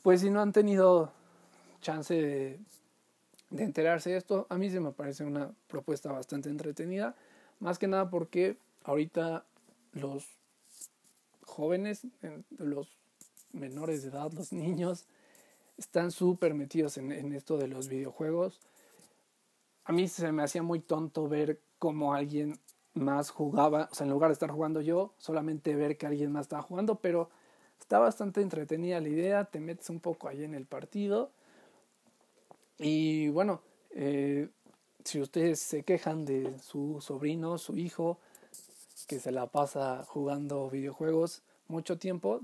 pues 0.02 0.22
si 0.22 0.30
no 0.30 0.40
han 0.40 0.52
tenido 0.52 1.12
chance 1.82 2.14
de 2.14 2.58
de 3.50 3.64
enterarse 3.64 4.10
de 4.10 4.16
esto. 4.16 4.46
A 4.48 4.56
mí 4.56 4.70
se 4.70 4.80
me 4.80 4.92
parece 4.92 5.24
una 5.24 5.52
propuesta 5.68 6.10
bastante 6.10 6.48
entretenida, 6.48 7.14
más 7.60 7.78
que 7.78 7.86
nada 7.86 8.10
porque 8.10 8.56
ahorita 8.84 9.44
los 9.92 10.26
jóvenes, 11.44 12.06
los 12.58 12.88
menores 13.52 14.02
de 14.02 14.08
edad, 14.08 14.32
los 14.32 14.52
niños, 14.52 15.06
están 15.76 16.10
súper 16.10 16.54
metidos 16.54 16.96
en, 16.96 17.12
en, 17.12 17.32
esto 17.32 17.58
de 17.58 17.68
los 17.68 17.88
videojuegos. 17.88 18.60
A 19.84 19.92
mí 19.92 20.08
se 20.08 20.32
me 20.32 20.42
hacía 20.42 20.62
muy 20.62 20.80
tonto 20.80 21.28
ver 21.28 21.60
cómo 21.78 22.14
alguien 22.14 22.58
más 22.94 23.30
jugaba, 23.30 23.88
o 23.92 23.94
sea, 23.94 24.06
en 24.06 24.12
lugar 24.12 24.30
de 24.30 24.34
estar 24.34 24.50
jugando 24.50 24.80
yo, 24.80 25.12
solamente 25.18 25.76
ver 25.76 25.96
que 25.96 26.06
alguien 26.06 26.32
más 26.32 26.46
estaba 26.46 26.62
jugando, 26.62 26.96
pero 26.96 27.30
está 27.78 27.98
bastante 27.98 28.40
entretenida 28.40 29.00
la 29.00 29.08
idea, 29.08 29.44
te 29.44 29.60
metes 29.60 29.90
un 29.90 30.00
poco 30.00 30.28
ahí 30.28 30.44
en 30.44 30.54
el 30.54 30.64
partido 30.66 31.30
y 32.78 33.28
bueno, 33.28 33.62
eh, 33.90 34.48
si 35.04 35.20
ustedes 35.20 35.60
se 35.60 35.82
quejan 35.82 36.24
de 36.24 36.58
su 36.60 37.00
sobrino, 37.00 37.58
su 37.58 37.76
hijo, 37.76 38.18
que 39.06 39.20
se 39.20 39.30
la 39.30 39.46
pasa 39.46 40.04
jugando 40.04 40.68
videojuegos 40.68 41.42
mucho 41.68 41.98
tiempo, 41.98 42.40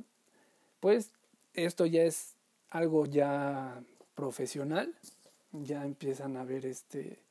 pues 0.80 1.12
esto 1.54 1.86
ya 1.86 2.02
es 2.02 2.36
algo 2.72 3.06
ya 3.06 3.82
profesional, 4.14 4.94
ya 5.52 5.84
empiezan 5.84 6.36
a 6.36 6.44
ver 6.44 6.66
este, 6.66 7.22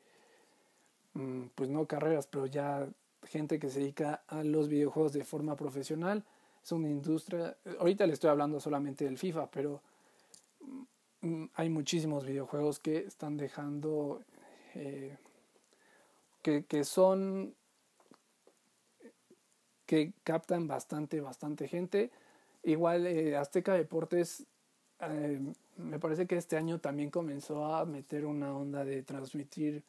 mm, 1.13 1.47
pues 1.55 1.69
no 1.69 1.85
carreras, 1.85 2.27
pero 2.27 2.45
ya 2.45 2.87
gente 3.23 3.59
que 3.59 3.69
se 3.69 3.79
dedica 3.79 4.23
a 4.27 4.43
los 4.43 4.67
videojuegos 4.67 5.13
de 5.13 5.23
forma 5.23 5.55
profesional, 5.55 6.23
es 6.63 6.71
una 6.71 6.89
industria, 6.89 7.57
ahorita 7.79 8.05
le 8.07 8.13
estoy 8.13 8.29
hablando 8.29 8.59
solamente 8.59 9.05
del 9.05 9.17
FIFA, 9.17 9.49
pero 9.51 9.81
Mm, 11.21 11.45
hay 11.53 11.69
muchísimos 11.69 12.25
videojuegos 12.25 12.79
que 12.79 12.97
están 12.97 13.37
dejando 13.37 14.23
eh, 14.73 15.17
que, 16.41 16.65
que, 16.65 16.83
son 16.83 17.55
que 19.85 20.13
captan 20.23 20.67
bastante 20.67 21.21
bastante 21.21 21.67
gente. 21.67 22.11
Igual 22.63 23.05
eh, 23.07 23.37
Azteca 23.37 23.73
Deportes 23.73 24.47
eh, 25.03 25.39
me 25.77 25.99
parece 25.99 26.27
que 26.27 26.37
este 26.37 26.57
año 26.57 26.79
también 26.79 27.09
comenzó 27.09 27.65
a 27.73 27.85
meter 27.85 28.25
una 28.25 28.55
onda 28.55 28.85
de 28.85 29.03
transmitir 29.03 29.83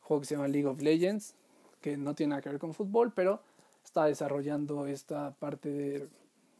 juegos 0.00 0.22
que 0.22 0.28
se 0.28 0.34
llama 0.34 0.48
League 0.48 0.66
of 0.66 0.80
Legends 0.80 1.34
que 1.80 1.96
no 1.96 2.14
tiene 2.14 2.30
nada 2.30 2.42
que 2.42 2.50
ver 2.50 2.58
con 2.58 2.74
fútbol 2.74 3.12
pero 3.14 3.40
está 3.84 4.04
desarrollando 4.04 4.86
esta 4.86 5.32
parte 5.32 5.68
de, 5.68 6.08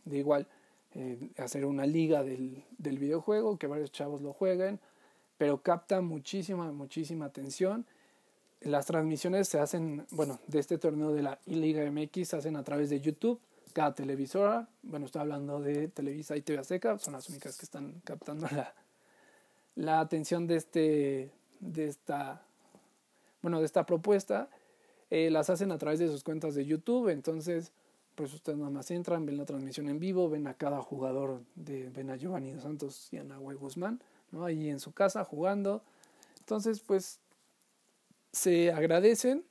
de 0.05 0.19
igual 0.19 0.47
eh, 0.95 1.31
hacer 1.39 1.65
una 1.65 1.87
liga 1.87 2.25
del, 2.25 2.65
del, 2.79 2.99
videojuego, 2.99 3.57
que 3.59 3.69
varios 3.69 3.93
chavos 3.93 4.23
lo 4.23 4.33
jueguen, 4.33 4.81
pero 5.39 5.63
capta 5.63 6.01
muchísima, 6.01 6.73
muchísima 6.73 7.27
atención. 7.27 7.87
Las 8.61 8.87
transmisiones 8.87 9.49
se 9.49 9.61
hacen, 9.61 10.05
bueno, 10.11 10.41
de 10.49 10.59
este 10.59 10.79
torneo 10.79 11.13
de 11.13 11.23
la 11.23 11.39
Liga 11.47 11.89
MX 11.89 12.29
se 12.29 12.37
hacen 12.37 12.57
a 12.57 12.65
través 12.65 12.91
de 12.91 13.01
YouTube, 13.01 13.39
cada 13.73 13.95
televisora, 13.95 14.69
bueno, 14.83 15.07
estoy 15.07 15.23
hablando 15.23 15.61
de 15.61 15.89
Televisa 15.89 16.37
y 16.37 16.43
TV 16.43 16.59
Azteca, 16.59 16.99
son 16.99 17.15
las 17.15 17.29
únicas 17.29 17.57
que 17.57 17.65
están 17.65 18.01
captando 18.05 18.47
la, 18.51 18.75
la 19.75 20.01
atención 20.01 20.47
de 20.47 20.57
este, 20.57 21.33
de 21.61 21.87
esta, 21.87 22.43
bueno, 23.43 23.61
de 23.61 23.67
esta 23.67 23.87
propuesta, 23.87 24.49
eh, 25.11 25.31
las 25.31 25.51
hacen 25.51 25.73
a 25.73 25.79
través 25.79 25.99
de 25.99 26.09
sus 26.09 26.23
cuentas 26.23 26.55
de 26.55 26.65
YouTube, 26.65 27.09
entonces 27.09 27.73
pues 28.15 28.35
ustedes 28.35 28.59
nada 28.59 28.71
más 28.71 28.91
entran, 28.91 29.25
ven 29.25 29.39
la 29.39 29.47
transmisión 29.47 29.89
en 29.89 29.99
vivo, 29.99 30.29
ven 30.29 30.47
a 30.47 30.55
cada 30.55 30.83
jugador 30.83 31.43
de 31.55 31.89
ven 31.89 32.11
a 32.11 32.17
Giovanni 32.17 32.59
Santos 32.61 33.09
y 33.13 33.17
a 33.17 33.25
Nahuel 33.25 33.57
Guzmán, 33.57 34.03
¿no? 34.31 34.45
Ahí 34.45 34.69
en 34.69 34.79
su 34.79 34.93
casa 34.93 35.25
jugando. 35.25 35.83
Entonces, 36.41 36.81
pues 36.81 37.19
se 38.33 38.73
agradecen. 38.73 39.45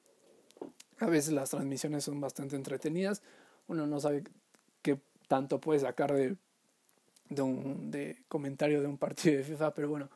A 0.99 1.07
veces 1.07 1.33
las 1.33 1.49
transmisiones 1.49 2.03
son 2.03 2.19
bastante 2.19 2.55
entretenidas. 2.55 3.21
Uno 3.69 3.87
no 3.87 4.01
sabe 4.01 4.23
qué 4.81 4.99
tanto 5.29 5.61
puede 5.61 5.79
sacar 5.79 6.13
de, 6.13 6.35
de 7.29 7.43
de 7.85 8.17
comentario 8.27 8.81
de 8.81 8.87
un 8.87 8.97
partido 8.97 9.37
de 9.37 9.43
FIFA, 9.43 9.73
pero 9.73 9.87
bueno, 9.87 10.09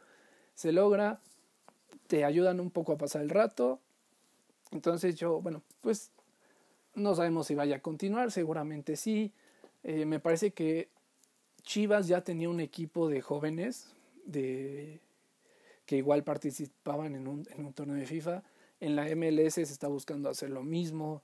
se 0.54 0.74
logra. 0.74 1.22
Te 2.08 2.26
ayudan 2.26 2.60
un 2.60 2.70
poco 2.70 2.92
a 2.92 2.98
pasar 2.98 3.22
el 3.22 3.30
rato. 3.30 3.80
Entonces 4.72 5.16
yo, 5.16 5.40
bueno, 5.40 5.62
pues 5.82 6.12
no 6.96 7.16
sabemos 7.16 7.48
si 7.48 7.56
vaya 7.56 7.78
a 7.78 7.80
continuar, 7.80 8.32
seguramente 8.32 8.96
sí. 8.96 9.32
Eh, 9.84 10.06
me 10.06 10.20
parece 10.20 10.52
que 10.52 10.90
Chivas 11.62 12.08
ya 12.08 12.22
tenía 12.22 12.50
un 12.50 12.60
equipo 12.60 13.08
de 13.08 13.22
jóvenes 13.22 13.94
de, 14.26 15.00
que 15.86 15.98
igual 15.98 16.24
participaban 16.24 17.16
en 17.16 17.28
un, 17.28 17.48
en 17.52 17.66
un 17.66 17.74
torneo 17.74 17.96
de 17.96 18.06
FIFA. 18.06 18.44
En 18.80 18.96
la 18.96 19.08
MLS 19.16 19.54
se 19.54 19.62
está 19.62 19.88
buscando 19.88 20.30
hacer 20.30 20.50
lo 20.50 20.64
mismo. 20.64 21.22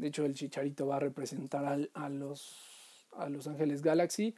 De 0.00 0.08
hecho, 0.08 0.24
el 0.24 0.32
Chicharito 0.32 0.86
va 0.86 0.96
a 0.96 1.00
representar 1.00 1.66
al, 1.66 1.90
a, 1.92 2.08
los, 2.08 2.56
a 3.18 3.28
Los 3.28 3.46
Ángeles 3.46 3.82
Galaxy 3.82 4.34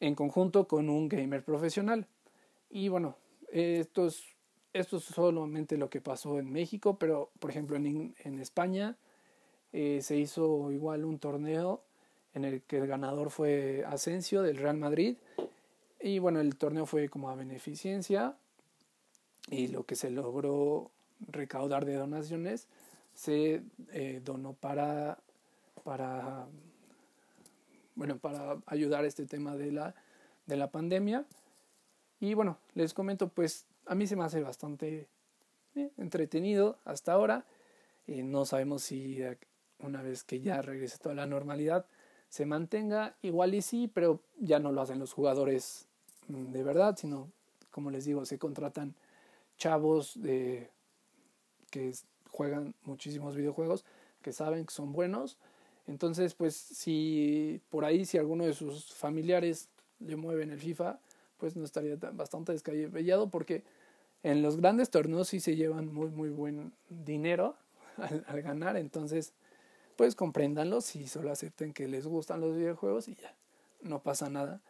en 0.00 0.14
conjunto 0.14 0.68
con 0.68 0.90
un 0.90 1.08
gamer 1.08 1.42
profesional. 1.42 2.06
Y 2.68 2.88
bueno, 2.88 3.16
esto 3.50 4.06
es, 4.06 4.22
esto 4.74 4.98
es 4.98 5.04
solamente 5.04 5.78
lo 5.78 5.88
que 5.88 6.02
pasó 6.02 6.38
en 6.38 6.52
México, 6.52 6.98
pero 6.98 7.30
por 7.38 7.48
ejemplo 7.48 7.76
en, 7.76 8.14
en 8.18 8.38
España 8.38 8.98
eh, 9.72 10.00
se 10.02 10.18
hizo 10.18 10.70
igual 10.70 11.06
un 11.06 11.18
torneo 11.18 11.82
en 12.34 12.44
el 12.44 12.60
que 12.60 12.76
el 12.76 12.86
ganador 12.86 13.30
fue 13.30 13.84
Asensio 13.86 14.42
del 14.42 14.58
Real 14.58 14.76
Madrid. 14.76 15.16
Y 16.02 16.18
bueno, 16.18 16.40
el 16.40 16.54
torneo 16.56 16.84
fue 16.84 17.08
como 17.08 17.30
a 17.30 17.34
beneficencia 17.34 18.36
y 19.50 19.68
lo 19.68 19.84
que 19.84 19.96
se 19.96 20.10
logró 20.10 20.90
recaudar 21.28 21.86
de 21.86 21.94
donaciones 21.94 22.68
se 23.14 23.62
eh, 23.92 24.20
donó 24.24 24.54
para, 24.54 25.18
para, 25.84 26.46
bueno, 27.94 28.18
para 28.18 28.58
ayudar 28.66 29.04
a 29.04 29.08
este 29.08 29.26
tema 29.26 29.56
de 29.56 29.72
la, 29.72 29.94
de 30.46 30.56
la 30.56 30.70
pandemia. 30.70 31.24
Y 32.20 32.34
bueno, 32.34 32.58
les 32.74 32.94
comento, 32.94 33.28
pues 33.28 33.66
a 33.86 33.94
mí 33.94 34.06
se 34.06 34.16
me 34.16 34.24
hace 34.24 34.40
bastante 34.42 35.08
eh, 35.74 35.90
entretenido 35.98 36.78
hasta 36.84 37.12
ahora. 37.12 37.44
y 38.06 38.22
no 38.22 38.44
sabemos 38.44 38.82
si 38.82 39.20
una 39.78 40.02
vez 40.02 40.24
que 40.24 40.40
ya 40.40 40.62
regrese 40.62 40.98
toda 40.98 41.14
la 41.14 41.26
normalidad 41.26 41.86
se 42.28 42.46
mantenga. 42.46 43.16
Igual 43.22 43.54
y 43.54 43.62
sí, 43.62 43.90
pero 43.92 44.20
ya 44.38 44.58
no 44.58 44.72
lo 44.72 44.80
hacen 44.80 44.98
los 44.98 45.12
jugadores 45.12 45.86
mm, 46.28 46.52
de 46.52 46.62
verdad, 46.62 46.96
sino, 46.96 47.30
como 47.70 47.90
les 47.90 48.04
digo, 48.04 48.24
se 48.24 48.38
contratan 48.38 48.94
chavos 49.58 50.20
de, 50.20 50.70
que 51.70 51.92
juegan 52.32 52.74
muchísimos 52.84 53.36
videojuegos, 53.36 53.84
que 54.22 54.32
saben 54.32 54.66
que 54.66 54.74
son 54.74 54.92
buenos. 54.92 55.38
Entonces, 55.86 56.34
pues 56.34 56.54
si 56.54 57.60
por 57.70 57.84
ahí, 57.84 58.04
si 58.04 58.18
alguno 58.18 58.44
de 58.44 58.54
sus 58.54 58.92
familiares 58.94 59.68
le 60.00 60.16
mueven 60.16 60.50
el 60.50 60.58
FIFA, 60.58 60.98
pues 61.38 61.56
no 61.56 61.64
estaría 61.64 61.96
tan, 61.96 62.16
bastante 62.16 62.52
descabellado 62.52 63.28
porque 63.28 63.62
en 64.22 64.42
los 64.42 64.56
grandes 64.56 64.90
torneos 64.90 65.28
sí 65.28 65.40
se 65.40 65.56
llevan 65.56 65.92
muy, 65.92 66.08
muy 66.08 66.30
buen 66.30 66.72
dinero 66.88 67.56
al, 68.26 68.42
ganar. 68.42 68.76
Entonces, 68.76 69.32
pues 69.96 70.14
compréndanlos 70.14 70.96
y 70.96 71.06
solo 71.08 71.30
acepten 71.30 71.72
que 71.72 71.88
les 71.88 72.06
gustan 72.06 72.40
los 72.40 72.56
videojuegos 72.56 73.08
y 73.08 73.16
ya, 73.16 73.34
no 73.82 74.02
pasa 74.02 74.30
nada. 74.30 74.60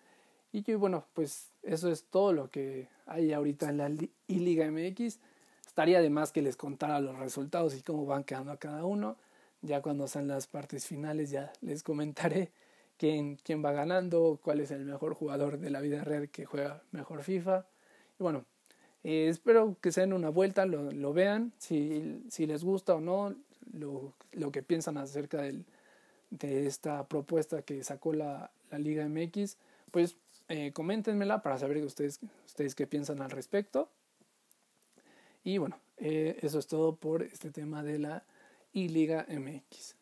Y 0.52 0.74
bueno, 0.74 1.06
pues 1.14 1.50
eso 1.62 1.90
es 1.90 2.04
todo 2.04 2.32
lo 2.32 2.50
que 2.50 2.88
hay 3.06 3.32
ahorita 3.32 3.70
en 3.70 3.76
la 3.78 3.90
I-Liga 4.26 4.70
MX. 4.70 5.18
Estaría 5.72 6.02
de 6.02 6.10
más 6.10 6.32
que 6.32 6.42
les 6.42 6.58
contara 6.58 7.00
los 7.00 7.18
resultados 7.18 7.74
y 7.74 7.80
cómo 7.80 8.04
van 8.04 8.24
quedando 8.24 8.52
a 8.52 8.58
cada 8.58 8.84
uno. 8.84 9.16
Ya 9.62 9.80
cuando 9.80 10.06
sean 10.06 10.28
las 10.28 10.46
partes 10.46 10.86
finales 10.86 11.30
ya 11.30 11.50
les 11.62 11.82
comentaré 11.82 12.52
quién, 12.98 13.36
quién 13.42 13.64
va 13.64 13.72
ganando, 13.72 14.38
cuál 14.44 14.60
es 14.60 14.70
el 14.70 14.84
mejor 14.84 15.14
jugador 15.14 15.58
de 15.58 15.70
la 15.70 15.80
vida 15.80 16.04
real 16.04 16.28
que 16.28 16.44
juega 16.44 16.82
mejor 16.90 17.22
FIFA. 17.22 17.64
Y 18.20 18.22
bueno, 18.22 18.44
eh, 19.02 19.28
espero 19.30 19.78
que 19.80 19.92
se 19.92 20.02
den 20.02 20.12
una 20.12 20.28
vuelta, 20.28 20.66
lo, 20.66 20.92
lo 20.92 21.14
vean, 21.14 21.54
si, 21.56 22.22
si 22.28 22.46
les 22.46 22.62
gusta 22.64 22.94
o 22.94 23.00
no, 23.00 23.34
lo, 23.72 24.12
lo 24.32 24.52
que 24.52 24.62
piensan 24.62 24.98
acerca 24.98 25.40
del, 25.40 25.64
de 26.28 26.66
esta 26.66 27.08
propuesta 27.08 27.62
que 27.62 27.82
sacó 27.82 28.12
la, 28.12 28.50
la 28.70 28.78
Liga 28.78 29.08
MX, 29.08 29.56
pues 29.90 30.18
eh, 30.50 30.72
coméntenmela 30.74 31.40
para 31.40 31.56
saber 31.56 31.78
ustedes, 31.78 32.20
ustedes 32.44 32.74
qué 32.74 32.86
piensan 32.86 33.22
al 33.22 33.30
respecto. 33.30 33.88
Y 35.44 35.58
bueno, 35.58 35.78
eh, 35.98 36.38
eso 36.42 36.58
es 36.58 36.66
todo 36.66 36.96
por 36.96 37.22
este 37.22 37.50
tema 37.50 37.82
de 37.82 37.98
la 37.98 38.24
I-Liga 38.72 39.26
MX. 39.28 39.96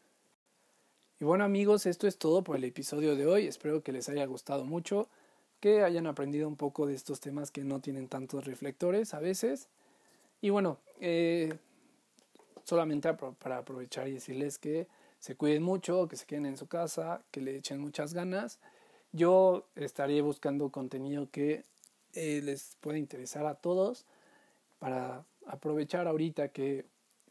Y 1.19 1.25
bueno 1.25 1.45
amigos, 1.45 1.87
esto 1.87 2.07
es 2.07 2.19
todo 2.19 2.43
por 2.43 2.57
el 2.57 2.65
episodio 2.65 3.17
de 3.17 3.27
hoy. 3.27 3.47
Espero 3.47 3.83
que 3.83 3.93
les 3.93 4.09
haya 4.09 4.25
gustado 4.27 4.65
mucho, 4.65 5.09
que 5.61 5.83
hayan 5.83 6.07
aprendido 6.07 6.49
un 6.49 6.57
poco 6.57 6.87
de 6.87 6.95
estos 6.95 7.21
temas 7.21 7.51
que 7.51 7.65
no 7.65 7.81
tienen 7.81 8.09
tantos 8.09 8.45
reflectores 8.45 9.13
a 9.15 9.21
veces. 9.21 9.69
Y 10.41 10.51
bueno, 10.51 10.79
eh, 11.01 11.59
solamente 12.65 13.13
para 13.15 13.59
aprovechar 13.59 14.09
y 14.09 14.13
decirles 14.13 14.59
que 14.59 14.89
se 15.19 15.37
cuiden 15.37 15.63
mucho, 15.63 16.09
que 16.09 16.17
se 16.17 16.25
queden 16.25 16.47
en 16.47 16.57
su 16.57 16.67
casa, 16.67 17.23
que 17.31 17.43
le 17.43 17.57
echen 17.57 17.81
muchas 17.81 18.15
ganas. 18.15 18.59
Yo 19.13 19.67
estaré 19.75 20.23
buscando 20.23 20.71
contenido 20.71 21.29
que 21.31 21.65
eh, 22.15 22.41
les 22.43 22.77
pueda 22.81 22.99
interesar 22.99 23.45
a 23.47 23.55
todos 23.55 24.07
para 24.79 25.27
aprovechar 25.51 26.07
ahorita 26.07 26.49
que 26.49 26.87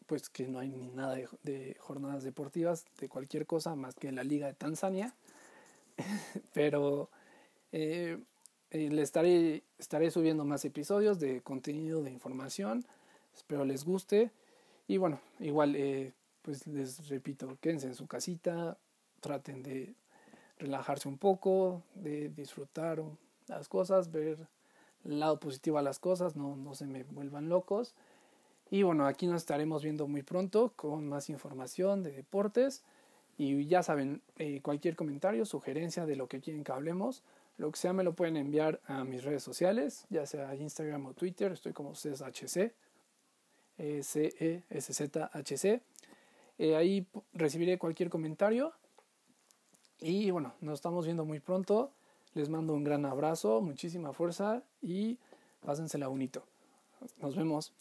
pues 0.05 0.27
que 0.27 0.47
no 0.47 0.57
hay 0.57 0.69
ni 0.69 0.87
nada 0.87 1.15
de, 1.43 1.77
jornadas 1.79 2.23
deportivas 2.23 2.85
de 2.99 3.07
cualquier 3.07 3.45
cosa 3.45 3.75
más 3.75 3.95
que 3.95 4.11
la 4.11 4.23
liga 4.23 4.47
de 4.47 4.53
Tanzania. 4.53 5.13
Pero 6.53 7.09
eh, 7.71 8.17
eh, 8.71 8.89
le 8.89 9.01
estaré 9.03 9.63
estaré 9.77 10.09
subiendo 10.09 10.45
más 10.45 10.65
episodios 10.65 11.19
de 11.19 11.41
contenido 11.41 12.01
de 12.01 12.11
información. 12.11 12.85
Espero 13.35 13.65
les 13.65 13.85
guste. 13.85 14.31
Y 14.87 14.97
bueno, 14.97 15.19
igual, 15.39 15.75
eh, 15.75 16.13
pues 16.41 16.65
les 16.65 17.07
repito, 17.07 17.59
quédense 17.61 17.85
en 17.85 17.93
su 17.93 18.07
casita, 18.07 18.79
traten 19.19 19.61
de 19.61 19.93
relajarse 20.57 21.07
un 21.07 21.19
poco, 21.19 21.83
de 21.93 22.29
disfrutar 22.29 23.03
las 23.47 23.69
cosas, 23.69 24.11
ver 24.11 24.47
el 25.05 25.19
lado 25.19 25.39
positivo 25.39 25.77
a 25.77 25.83
las 25.83 25.99
cosas, 25.99 26.35
no, 26.35 26.55
no 26.55 26.73
se 26.73 26.87
me 26.87 27.03
vuelvan 27.03 27.47
locos. 27.47 27.93
Y 28.71 28.83
bueno, 28.83 29.07
aquí 29.07 29.27
nos 29.27 29.41
estaremos 29.41 29.83
viendo 29.83 30.07
muy 30.07 30.23
pronto 30.23 30.73
con 30.75 31.07
más 31.07 31.29
información 31.29 32.03
de 32.03 32.11
deportes. 32.11 32.83
Y 33.37 33.65
ya 33.67 33.83
saben, 33.83 34.21
eh, 34.37 34.61
cualquier 34.61 34.95
comentario, 34.95 35.45
sugerencia 35.45 36.05
de 36.05 36.15
lo 36.15 36.27
que 36.27 36.41
quieren 36.41 36.63
que 36.63 36.71
hablemos, 36.71 37.23
lo 37.57 37.71
que 37.71 37.79
sea 37.79 37.93
me 37.93 38.03
lo 38.03 38.13
pueden 38.13 38.37
enviar 38.37 38.81
a 38.85 39.03
mis 39.03 39.23
redes 39.23 39.43
sociales, 39.43 40.05
ya 40.09 40.25
sea 40.25 40.55
Instagram 40.55 41.07
o 41.07 41.13
Twitter, 41.13 41.51
estoy 41.51 41.73
como 41.73 41.93
CSHC. 41.93 42.73
C-E-S-Z-H-C. 43.79 45.81
Eh, 46.57 46.75
ahí 46.75 47.07
recibiré 47.33 47.77
cualquier 47.77 48.09
comentario. 48.09 48.73
Y 49.99 50.31
bueno, 50.31 50.53
nos 50.61 50.75
estamos 50.75 51.05
viendo 51.05 51.25
muy 51.25 51.39
pronto. 51.39 51.91
Les 52.33 52.49
mando 52.49 52.73
un 52.73 52.83
gran 52.83 53.05
abrazo, 53.05 53.61
muchísima 53.61 54.13
fuerza 54.13 54.63
y 54.81 55.17
pásensela 55.61 56.07
bonito. 56.07 56.43
Nos 57.19 57.35
vemos. 57.35 57.73